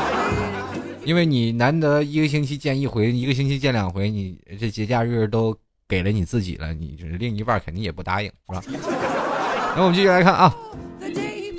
[1.03, 5.57] 因为你难得一个星期见一回，一个星期见两回，你这节假日都。
[5.87, 8.63] 给了你自己了，你就是另一半肯定也不答应，是吧？
[9.75, 10.55] 那我们继续来看啊，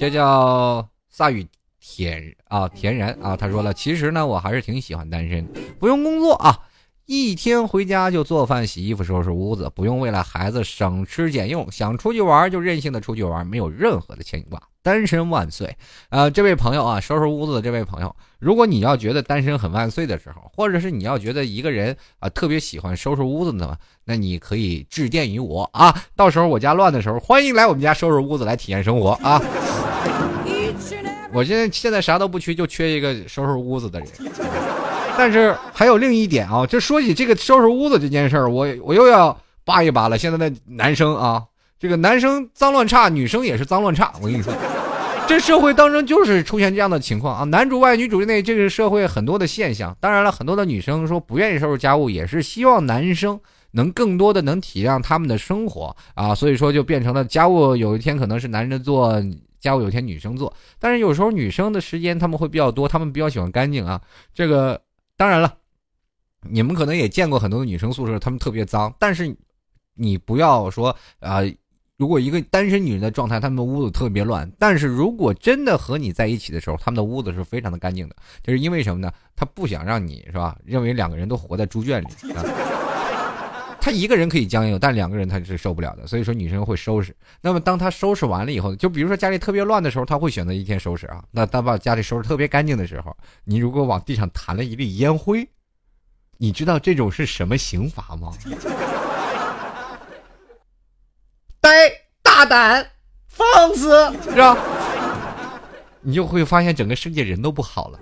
[0.01, 1.47] 这叫萨雨
[1.81, 5.47] 田啊田然啊，他说了，其实呢，我还是挺喜欢单身，
[5.79, 6.59] 不用工作啊，
[7.05, 14.61] 一天回家就做饭、洗衣服、收拾屋子，不用为了孩子省吃俭用，想出去玩就任性的出去玩，没有任何的牵挂。
[14.87, 15.77] 单身万岁！
[16.11, 29.43] 啊，这位朋友啊，收拾屋子的这位朋友，如果你要觉得单身很万岁的时候，或者是你要觉得一个人啊特别喜欢收拾屋子的，那你可以致电于我啊，到时候我家乱的时候，欢迎来我们家收拾屋子来体验生活啊。
[31.33, 34.09] 我现在现在啥都不缺，就缺一个收拾屋子的人。
[35.19, 40.17] 但是还有另一点啊，这说起这个收拾屋子这件事儿，我我又要扒一扒了。
[40.17, 41.43] 现在的男生啊。
[41.79, 44.11] 这个男生脏乱差，女生也是脏乱差。
[44.23, 44.51] 我跟你说，
[45.29, 49.95] 这社会当中就是出现这样的情况啊，男主外女主内，这个社会很多的现象。
[50.01, 53.39] 当然了，很多的女生说不愿意收拾家务，也是希望男生
[53.73, 59.21] 能更多的能体谅他们的生活啊，所以说就变成了家务有一天可能是男人做，
[59.59, 60.53] 家务有一天女生做。
[60.79, 64.01] 但是有时候女生的时间他们会比较多，他们比较喜欢干净啊。
[64.33, 64.81] 这个
[65.17, 65.53] 当然了，
[66.49, 69.37] 你们可能也见过很多的女生宿舍，她们特别脏，但是
[69.95, 71.41] 你不要说啊。
[71.97, 79.11] 如果一个单身女人的状态，她们屋子特别乱，但是如果真的和你在一起的时候，她们的屋子是非常的干净的，就是因为什么呢？
[79.35, 80.55] 她不想让你是吧？
[80.63, 82.07] 认为两个人都活在猪圈里。
[83.81, 86.07] 她一个人可以僵硬，但两个人她是受不了的。
[86.07, 87.17] 所以说女生会收拾。
[87.41, 91.25] 那么当她收拾完了以后，就比如说家里特别乱的时候，她会选择一天收拾啊。
[91.31, 95.49] 那当把家里收拾特别干净的时候，你如果往地上弹了一粒烟灰，
[96.37, 98.35] 你知道这种是什么刑罚吗？
[101.61, 101.71] 呆
[102.23, 102.87] 大胆
[103.29, 103.91] 放肆
[104.23, 104.57] 是吧？
[106.01, 107.99] 你就会发现整个世界人都不好了。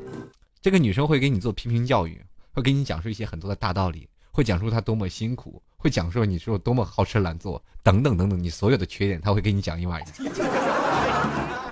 [0.60, 2.22] 这个女生会给你做批评教育，
[2.52, 10.26] 会给你讲述一些很多的大道理，会讲述她多么辛苦，会讲述你说多么好吃懒做等等等等，你所有的缺点，她会给你讲一晚上。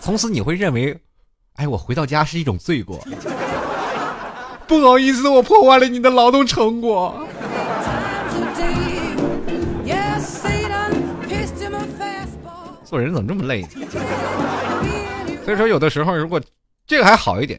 [0.00, 0.98] 从此你会认为，
[1.54, 2.98] 哎，我回到家是一种罪过。
[4.66, 7.26] 不好意思，我破坏了你的劳动成果。
[12.92, 13.68] 做人怎么这么累呢？
[15.46, 16.38] 所以说，有的时候如果
[16.86, 17.58] 这个还好一点，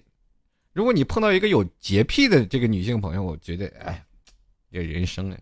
[0.74, 4.00] 如果你碰到一个有洁癖的这个女性朋友，我觉得，哎，
[4.72, 5.38] 这人生啊，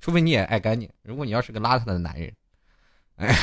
[0.00, 0.90] 除非你也爱干净。
[1.04, 2.32] 如果你要是个邋遢的男人，
[3.18, 3.36] 哎呀，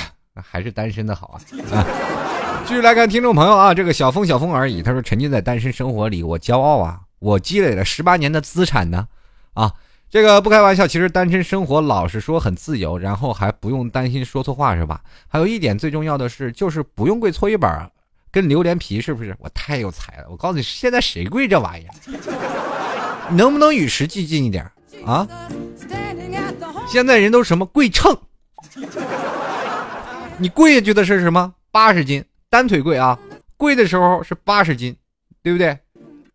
[0.43, 1.39] 还是单身的好啊！
[1.71, 4.83] 啊，继续来看听众朋友啊，这个小风小风而已。
[4.83, 6.99] 他说：“沉浸在单身生活里，我骄傲啊！
[7.19, 9.07] 我积累了十八年的资产呢，
[9.53, 9.73] 啊。”
[10.09, 15.01] 这个不开玩笑，其实单身生活老实说很自由，然后还不用担心说错话，是吧？
[15.27, 17.91] 还有一点最重要的是，就是不用跪搓衣板
[18.31, 19.35] 跟榴莲皮，是不是？
[19.39, 20.27] 我太有才了！
[20.29, 23.31] 我告诉你，现在谁跪这玩意儿？
[23.31, 24.63] 能不能与时俱进一点
[25.05, 25.27] 啊？
[26.87, 28.17] 现在人都什么跪秤？
[30.37, 31.53] 你跪下去的是什么？
[31.69, 33.19] 八十斤，单腿跪啊！
[33.57, 34.95] 跪的时候是八十斤，
[35.43, 35.77] 对不对？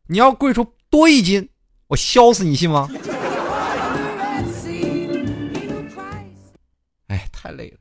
[0.07, 1.49] 你要跪出多一斤，
[1.87, 2.87] 我削死你，信吗？
[7.13, 7.79] 哎太累了。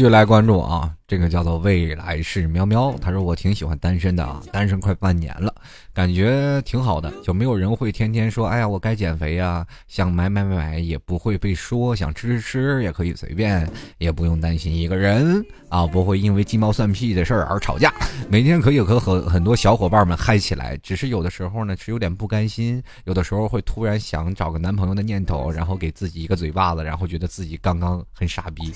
[0.00, 5.54] 继续来关注啊，这个叫做未来是喵喵，他说我挺喜欢单身的啊，单身快半年了，
[5.92, 17.92] 感觉挺好的，就没有人会天天说，哎呀我该减肥呀，想买买买买也不会被说，想吃吃吃也可以随便，也不用担心一个人啊，不会因为鸡毛蒜皮的事儿而吵架，
[18.30, 28.72] 每天可以和很很多小伙伴们嗨起来，只是有的时候呢是有点不甘心，有的时候会突然想找个男朋友的念头，然后给自己一个嘴巴子，然后觉得自己刚刚很傻逼。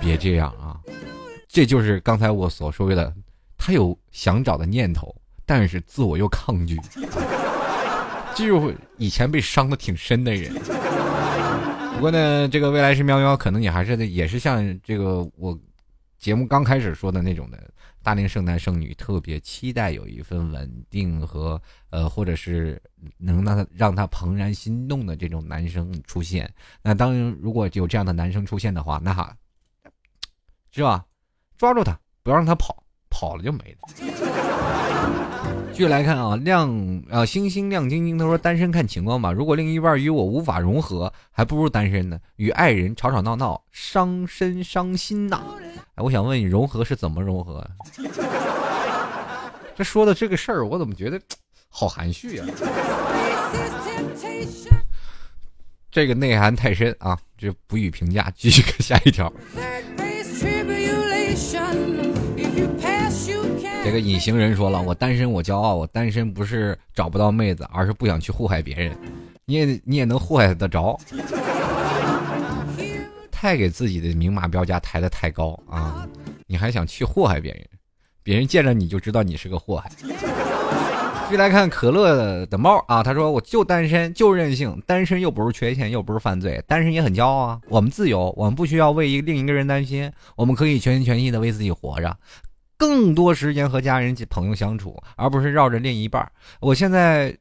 [0.00, 0.80] 别这样啊！
[1.46, 3.12] 这就是刚才我所说的，
[3.56, 6.80] 他有想找的念头，但是自我又抗拒，
[8.34, 10.54] 就是以前被伤的挺深的人。
[11.94, 15.58] 不过呢，这个未来是喵喵，可能也还是也是像这个我
[16.18, 17.58] 节目刚开始说的那种的
[18.02, 22.80] 大龄剩男剩女，特别期待有一份稳定和呃，或者是
[23.18, 26.48] 能让他让他怦然心动的这种男生出现。
[26.80, 29.36] 那当然如果有这样的男生出现的话，那。
[30.70, 31.04] 是吧？
[31.58, 33.88] 抓住他，不要让他跑，跑了就没了。
[35.72, 39.32] 继续来看啊，亮啊，星星亮晶晶，他说单身看情况吧。
[39.32, 42.18] 如果另一半与我无法融合，还不如单身呢。
[42.36, 45.42] 与爱人吵吵闹闹，伤身伤心呐。
[45.94, 47.66] 哎，我想问你，融合是怎么融合？
[49.76, 51.18] 这说的这个事儿，我怎么觉得
[51.68, 52.44] 好含蓄呀？
[55.90, 58.30] 这个内涵太深啊，这不予评价。
[58.36, 59.32] 继续看下一条。
[63.82, 65.74] 这个隐形人说了：“我单身，我骄傲。
[65.74, 68.96] 我单身不是找不到妹子，而是不想去祸害别人。
[69.44, 70.98] 你也你也能祸害得着？
[73.30, 76.06] 太给自己的明码标价抬得太高啊！
[76.46, 77.66] 你还想去祸害别人，
[78.22, 79.90] 别人见着你就知道你是个祸害。
[81.30, 87.60] 继续来看可乐的猫啊，他说：“我就单身，就任性，单身又不是缺陷，又不是犯罪，单身也很骄傲啊。
[87.68, 92.16] 我们自由，我们不需要为一另一个人担心，我们可以全心全意的为自己活着，
[92.76, 96.28] 更多时间和家人朋友相处，而不是绕着另一半。
[96.58, 97.32] 我现在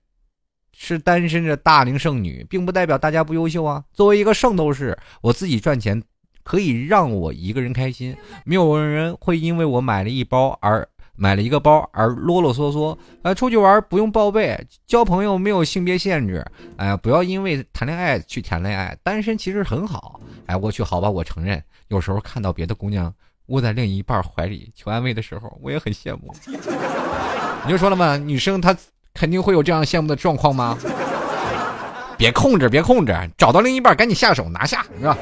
[0.78, 3.84] 是单身的大龄剩女，并不代表大家不优秀啊。
[3.92, 6.00] 作为一个圣斗士，我自己赚钱
[6.44, 8.16] 可以让我一个人开心，
[8.46, 10.88] 没有人会因为我买了一包而。”
[11.20, 14.58] 买了一个包而啰啰嗦嗦，啊，出去玩不用报备，
[14.88, 16.46] 交朋友没有性别限制，
[16.78, 20.18] 哎呀，不要因为谈恋爱去谈恋爱，单身其实很好。
[20.46, 23.14] 哎，我去，好吧，我承认，有时候看到别的姑娘
[23.48, 26.34] 窝在另一半怀里求安慰的时候，我也很羡慕。
[27.66, 28.74] 你就说了嘛，女生她
[29.14, 30.78] 肯定会有这样羡慕的状况吗？
[32.18, 35.18] 别控制，别控制，找到另一半赶紧下手拿下，是吧？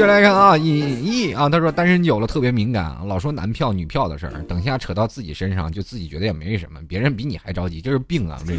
[0.00, 8.40] 接来看啊，尹毅啊，他说单身久了特别敏感，老说男票女票的事儿，等下扯到自己身上，就自己觉得也没什么，别人比你还着急，这是病啊！
[8.46, 8.56] 这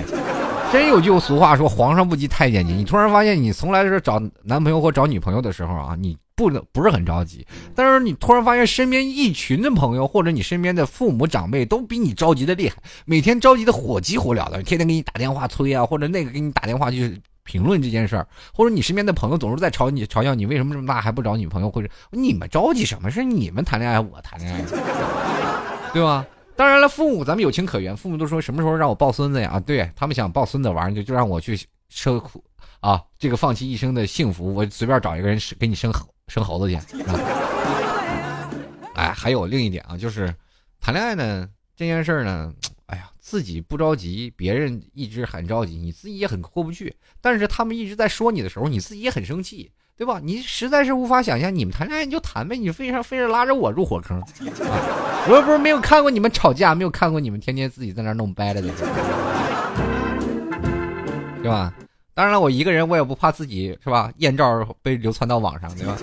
[0.72, 2.74] 真有句俗话说，皇上不急太监急。
[2.74, 17.20] 你突然发现你从来是找男朋友或找女朋友的时候啊，你不能不是很着急，但是你突然发现身边一群的朋友或者你身边的父母长辈都比你着急的厉害，每天着急的火急火燎的，天天给你打电话催啊，或者那个给你打电话就是。
[17.52, 21.70] 评论这件事儿，或者你身边的朋友总是在嘲你、嘲笑你，为什么这么大还不找女朋友？
[21.70, 23.12] 或者你们着急什么？
[23.12, 24.62] 是你们谈恋爱，我谈恋爱，
[25.92, 26.26] 对吧？
[26.56, 29.60] 当然了，父母咱们有情可原，父母都说什么时候让我抱孙子呀？
[29.66, 32.42] 对他们想抱孙子玩，就就让我去受苦
[32.80, 33.02] 啊！
[33.20, 36.80] 这个放弃一生的幸福，我随便找一个人给你生猴生猴子去。
[38.96, 40.34] 哎，还有另一点啊，就是
[40.80, 42.54] 谈恋爱呢这件事儿呢。
[43.32, 46.94] 自己不着急，别人一直很着急，你自己也很过不去。
[47.22, 50.20] 但是他们一直在说你的时候，你自己也很生气，对吧？
[50.22, 54.20] 你实在是无法想象，你们谈恋爱你就谈呗，你非常非得拉着我入火坑。
[54.20, 54.28] 啊
[55.30, 58.68] 我又不是没有看过你们吵架，没有看过你们天天自己在那弄掰了的，
[61.42, 61.74] 对吧？
[62.14, 64.12] 当然了，我一个人我也不怕自己是吧？
[64.18, 65.96] 艳照被流传到网上，对吧？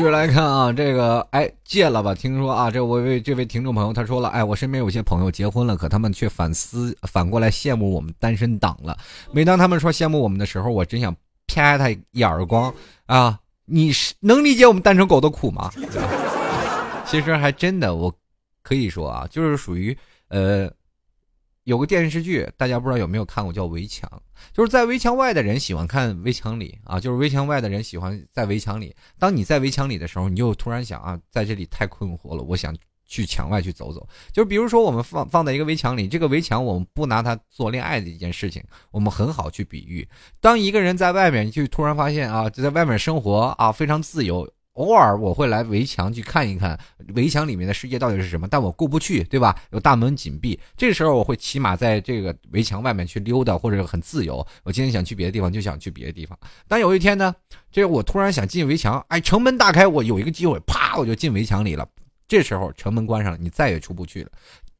[0.00, 2.14] 继续来看啊，这个哎戒了吧？
[2.14, 8.96] 听说啊，这我位这位听众朋友他说了，哎，我身边有些朋友结婚了，可他们却反思反过来羡慕我们单身党了。
[9.30, 11.14] 每当他们说羡慕我们的时候，我真想
[11.48, 12.72] 啪他一耳光
[13.04, 13.38] 啊！
[13.66, 15.70] 你是能理解我们单身狗的苦吗？
[17.04, 18.10] 其实还真的，我
[18.62, 19.94] 可以说啊，就是属于
[20.28, 20.72] 呃。
[21.70, 24.10] 有个电视剧，大家不知道有没有看过，叫《围墙》，
[24.52, 28.92] 就是在围墙外的人喜欢看围墙里啊，就是围墙外的人喜欢在围墙里。
[29.20, 34.04] 当你在围墙里的时候，你就突然想啊，在这里太困惑了，我想去墙外去走走。
[34.32, 38.60] 就比如说，我们放放在一个围墙里，这个围墙我们不拿它做恋爱的一件事情，
[38.90, 40.04] 我们很好去比喻。
[40.40, 44.52] 当一个人在外面，就突然发现啊，就在外面生活啊，非常自由。
[44.80, 46.78] 偶尔我会来围墙去看一看
[47.14, 49.54] 围墙里面的世界到底是什么，但我过不去，对吧？
[49.72, 54.44] 有大门紧闭，这个时候我会骑马在这个围墙外面去溜达，或者很自由。
[54.62, 56.38] 我今天想去别的地方，就想去别的地方。
[56.66, 57.34] 但有一天呢，
[57.70, 61.86] 这我突然想进围墙，哎，城门大开，我有一个机会，啪，我就进围墙里了。
[62.26, 64.30] 这时候城门关上了，你再也出不去了。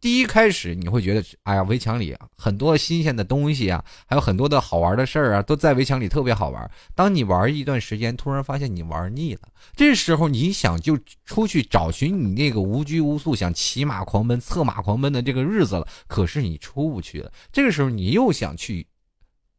[0.00, 6.70] 第一开始你会觉得，哎呀，围墙里很多新鲜的东西啊，还有很多的好玩的事儿啊，都在围墙里特别好玩。
[6.94, 9.42] 当你玩一段时间，突然发现你玩腻了，
[9.76, 15.86] 这时候你想就出去找寻你那个无拘无束、想骑马狂奔、策马狂奔的这个日子了。
[16.06, 18.86] 可是你出不去了，这个时候你又想去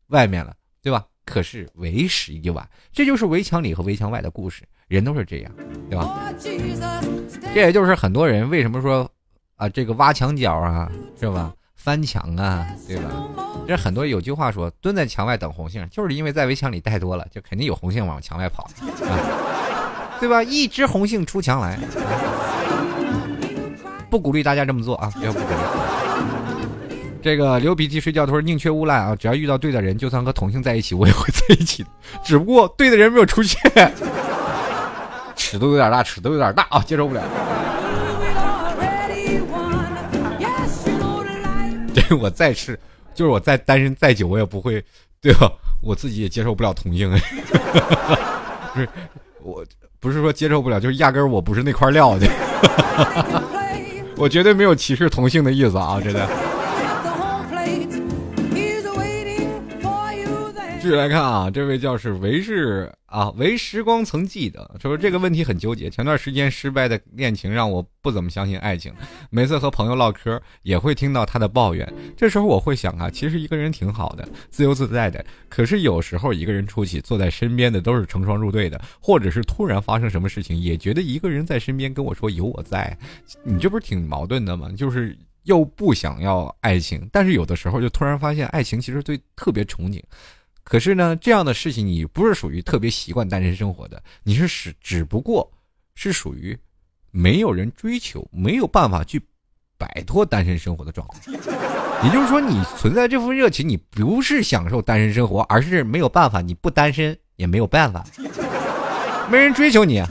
[0.08, 1.06] 外面了，对吧？
[1.24, 2.68] 可是为时已晚。
[2.92, 5.52] 这就是围墙里和围墙外的故事，人都是这样，
[5.88, 6.34] 对吧？
[7.54, 9.08] 这也就是很多人为什么说。
[9.62, 11.53] 啊，这个挖墙脚啊，是吧？
[11.76, 13.03] 翻墙啊，对吧？
[13.68, 20.41] 这很多有句话说，蹲在墙外等红杏，就是因为在围墙里待多了，就肯定有红杏往墙外跑，啊对吧？
[20.41, 21.78] 一只红杏出墙来，
[24.09, 25.55] 不鼓励大家这么做啊，不要不鼓励。
[27.22, 31.86] 这个流鼻涕睡觉，他说宁缺毋滥啊，只要遇到对的人，就算和同性在一起，我也会在一起，
[32.24, 33.59] 只不过对的人没有出现，
[35.38, 37.22] 尺度有点大，尺度有点大啊，接受不了。
[41.94, 42.78] 对我再吃，
[43.14, 44.84] 就是我再单身再久，我也不会，
[45.22, 45.52] 对吧？
[45.82, 47.10] 我自己也接受不了同性，
[48.74, 48.89] 不是，
[49.42, 49.66] 我
[50.00, 52.28] 不是说接受不了，就是压根儿我不是那块料的，
[54.16, 56.30] 我绝对没有歧视同性的意思啊，真的。
[60.82, 64.67] 继续来看啊，这位叫是唯是啊，唯时光曾记得。
[64.82, 65.91] 说这个问题很纠结。
[65.91, 68.91] 前段时间失败的恋情让我不怎么相信爱情，
[69.29, 71.88] 每次和朋友唠嗑也会听到他的抱怨。
[72.17, 75.23] 这时候我会想啊，其实一个人挺好的，自由自在的。
[75.49, 82.97] 可是有时候一个人出去，坐在身边的都是成双入对的，或者是突然发生什么事情，也觉得一个人在身边跟我说有我在，
[83.43, 84.71] 你这不是挺矛盾的吗？
[84.75, 90.01] 就是又不想要爱情，但是有的时候就突然发现爱情其实对特别憧憬。
[90.64, 95.51] 可是呢，这样的事情你不是属于特别习惯单身生活的，你是只只不过
[95.95, 96.57] 是属于
[97.12, 99.22] 没有人追求，没有办法去
[99.78, 101.32] 摆脱单身生活的状态。
[102.03, 108.03] 也就是说，你存在这份热情，你不是享受单身生活，而是没有办法，你不单身也没有办法，
[109.30, 110.07] 没人追求你啊！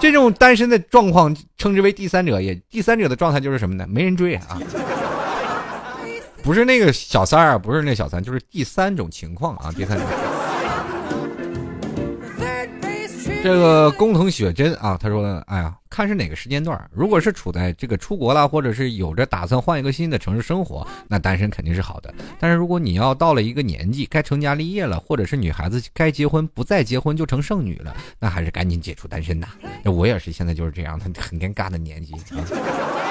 [0.00, 3.86] 这种单身的状况称之为第三者，也第三者的状态就是什么呢？
[3.88, 4.60] 没人追啊！
[6.42, 10.06] 不是那个小三儿，不是那小三，就是第三种情况啊，第三种。
[13.42, 22.14] 这个工藤雪真啊，他说：“哎呀，看是哪个时间段如果是处在这个出国了，或者是有着打算换一个新的城市生活，那单身肯定是好的。
[22.38, 29.48] 但是如果你要到了一个年纪，该成家立业了，或者是女孩子该结婚不再结婚就成剩女了，那还是赶紧解除单身呐。
[29.84, 33.01] 我也是现在就是这样，很很尴尬的年纪啊。”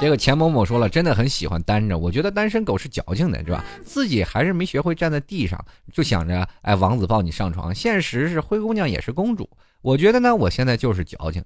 [0.00, 1.98] 这个钱某某说了，真的很喜欢单着。
[1.98, 3.64] 我觉得单身狗是矫情的，是吧？
[3.84, 7.74] 自己还是没学会站在地上，就想着哎，王子抱你上床。
[7.74, 9.48] 现实是灰姑娘也是公主。
[9.80, 11.42] 我觉得呢，我现在就是矫情，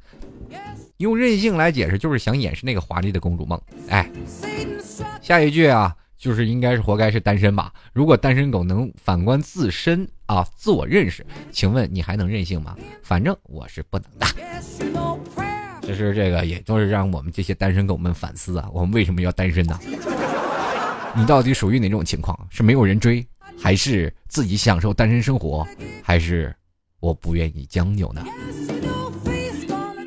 [0.98, 3.58] 用任性来解释，就是想掩饰那个华丽的公主梦。
[3.88, 4.06] 哎，
[5.22, 7.72] 下一句啊，就是应该是活该是单身吧？
[7.94, 12.76] 如果单身狗能反观自身啊，自我认识，请问你还能任性吗？
[13.02, 15.51] 反正我是不能的。
[15.82, 19.78] 其实这个也都是让我们这些单身狗们反思啊，我们为什么要单身呢？
[21.14, 22.38] 你到底属于哪种情况？
[22.50, 23.26] 是没有人追，
[23.58, 25.66] 还是自己享受单身生活，
[26.02, 26.54] 还是
[27.00, 28.24] 我不愿意将就呢？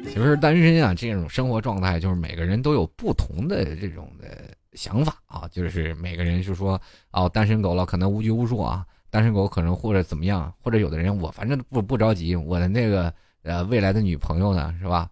[0.07, 4.28] 其实单身啊，这种生活状态，就是每个人都有不同的这种的
[4.73, 13.13] 想法啊，就是每个人就说哦，单身狗了，可能无拘无束啊，单身狗可能或者怎么样，或者有的人我反正不不着急，我的那个
[13.43, 15.09] 呃未来的女朋友呢，是吧？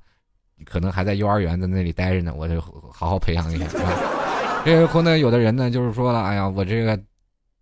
[0.64, 2.59] 可能还在幼儿园在那里待着呢，我就
[2.91, 3.99] 好好培养一下，是吧？
[4.66, 6.97] 这个婚呢，有的人呢就是说了，哎呀，我这个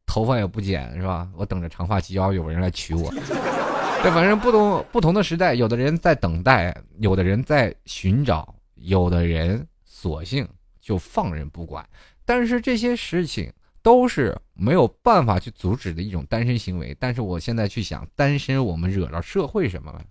[0.06, 1.28] 头发也不剪，是吧？
[1.36, 3.12] 我等着长发及腰，有人来娶我。
[4.04, 10.48] 这反正不同不同的时代，有的人在等待，有的人在寻找，有的人索性
[10.82, 11.88] 就放任不管。
[12.26, 13.52] 但是这些事情
[13.84, 16.96] 都是没有办法去阻止的一种单身行为。
[17.00, 20.02] 但是我现在去想，单身我们惹着社会什么了？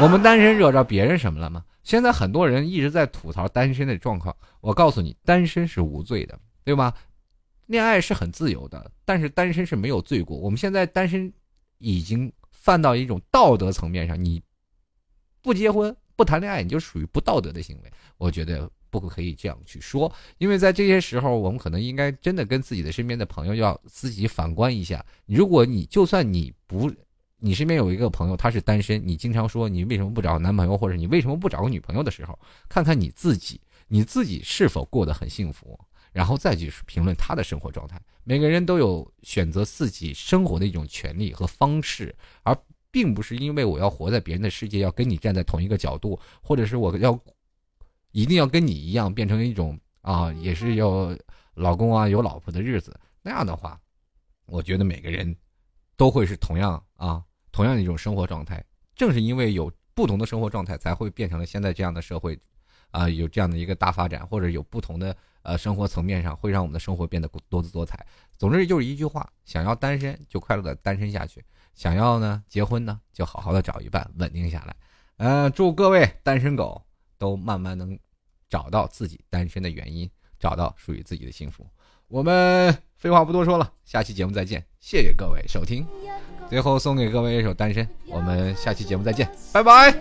[0.00, 1.64] 我们单身惹着别人什么了吗？
[1.82, 4.34] 现在很多人一直在吐槽单身的状况。
[4.60, 6.94] 我告诉你，单身是无罪的，对吧？
[7.66, 10.36] 恋爱是很自由的，但是单身是没有罪过。
[10.36, 11.32] 我们现在单身
[11.78, 14.40] 已经犯到一种道德层面上，你
[15.42, 17.90] 不结婚不谈恋爱，你就属于不道德的行为。
[18.18, 25.04] 我觉得不可以这样去说，因为在这些时候，我们可能应该真的跟自己的身边的朋友要自己反观一下。
[25.26, 26.88] 如果你就算你不。
[27.40, 35.78] 你身边有一个朋友，他是单身，你经常说你为什么不找男朋友，或者你为什么不找个女朋友的时候，看看你自己，你自己是否过得很幸福，
[36.12, 38.00] 然后再去评论他的生活状态。
[38.24, 42.56] 每个人都有选择自己生活的一种权利和方式，而
[42.90, 47.18] 并不是因为我要活在别人的世界，要跟你站在同一个角度，或者是我要
[48.10, 51.16] 一定要跟你一样变成一种啊，也是要
[51.54, 52.98] 老公啊有老婆的日子。
[53.22, 53.80] 那样的话，
[54.46, 55.36] 我觉得每个人
[55.96, 57.22] 都会是同样啊。
[57.58, 62.38] 同样的一种生活状态，正是因为有不同的生活状态，才会变成了现在这样的社会，
[62.92, 68.06] 啊，有这样的一个大发展，或者有不同的呃生活层面上，会让我们的生活变得多姿多彩。
[68.36, 71.44] 总之就是一句话：想要单身就快乐的单身下去，
[71.74, 74.76] 想要呢结婚呢就好好的找一半稳定下来。
[75.16, 76.80] 嗯，祝各位单身狗
[77.18, 77.98] 都慢慢能
[78.48, 81.66] 找到自己单身的原因，找到属于自己的幸福。
[82.06, 85.84] 我们废话不多说了，下期节目再见，谢谢各位收听。
[86.48, 89.94] 最后送给各位一首《单身》，我们下期节目再见，拜拜。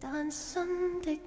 [0.00, 0.66] 单身
[1.00, 1.18] 的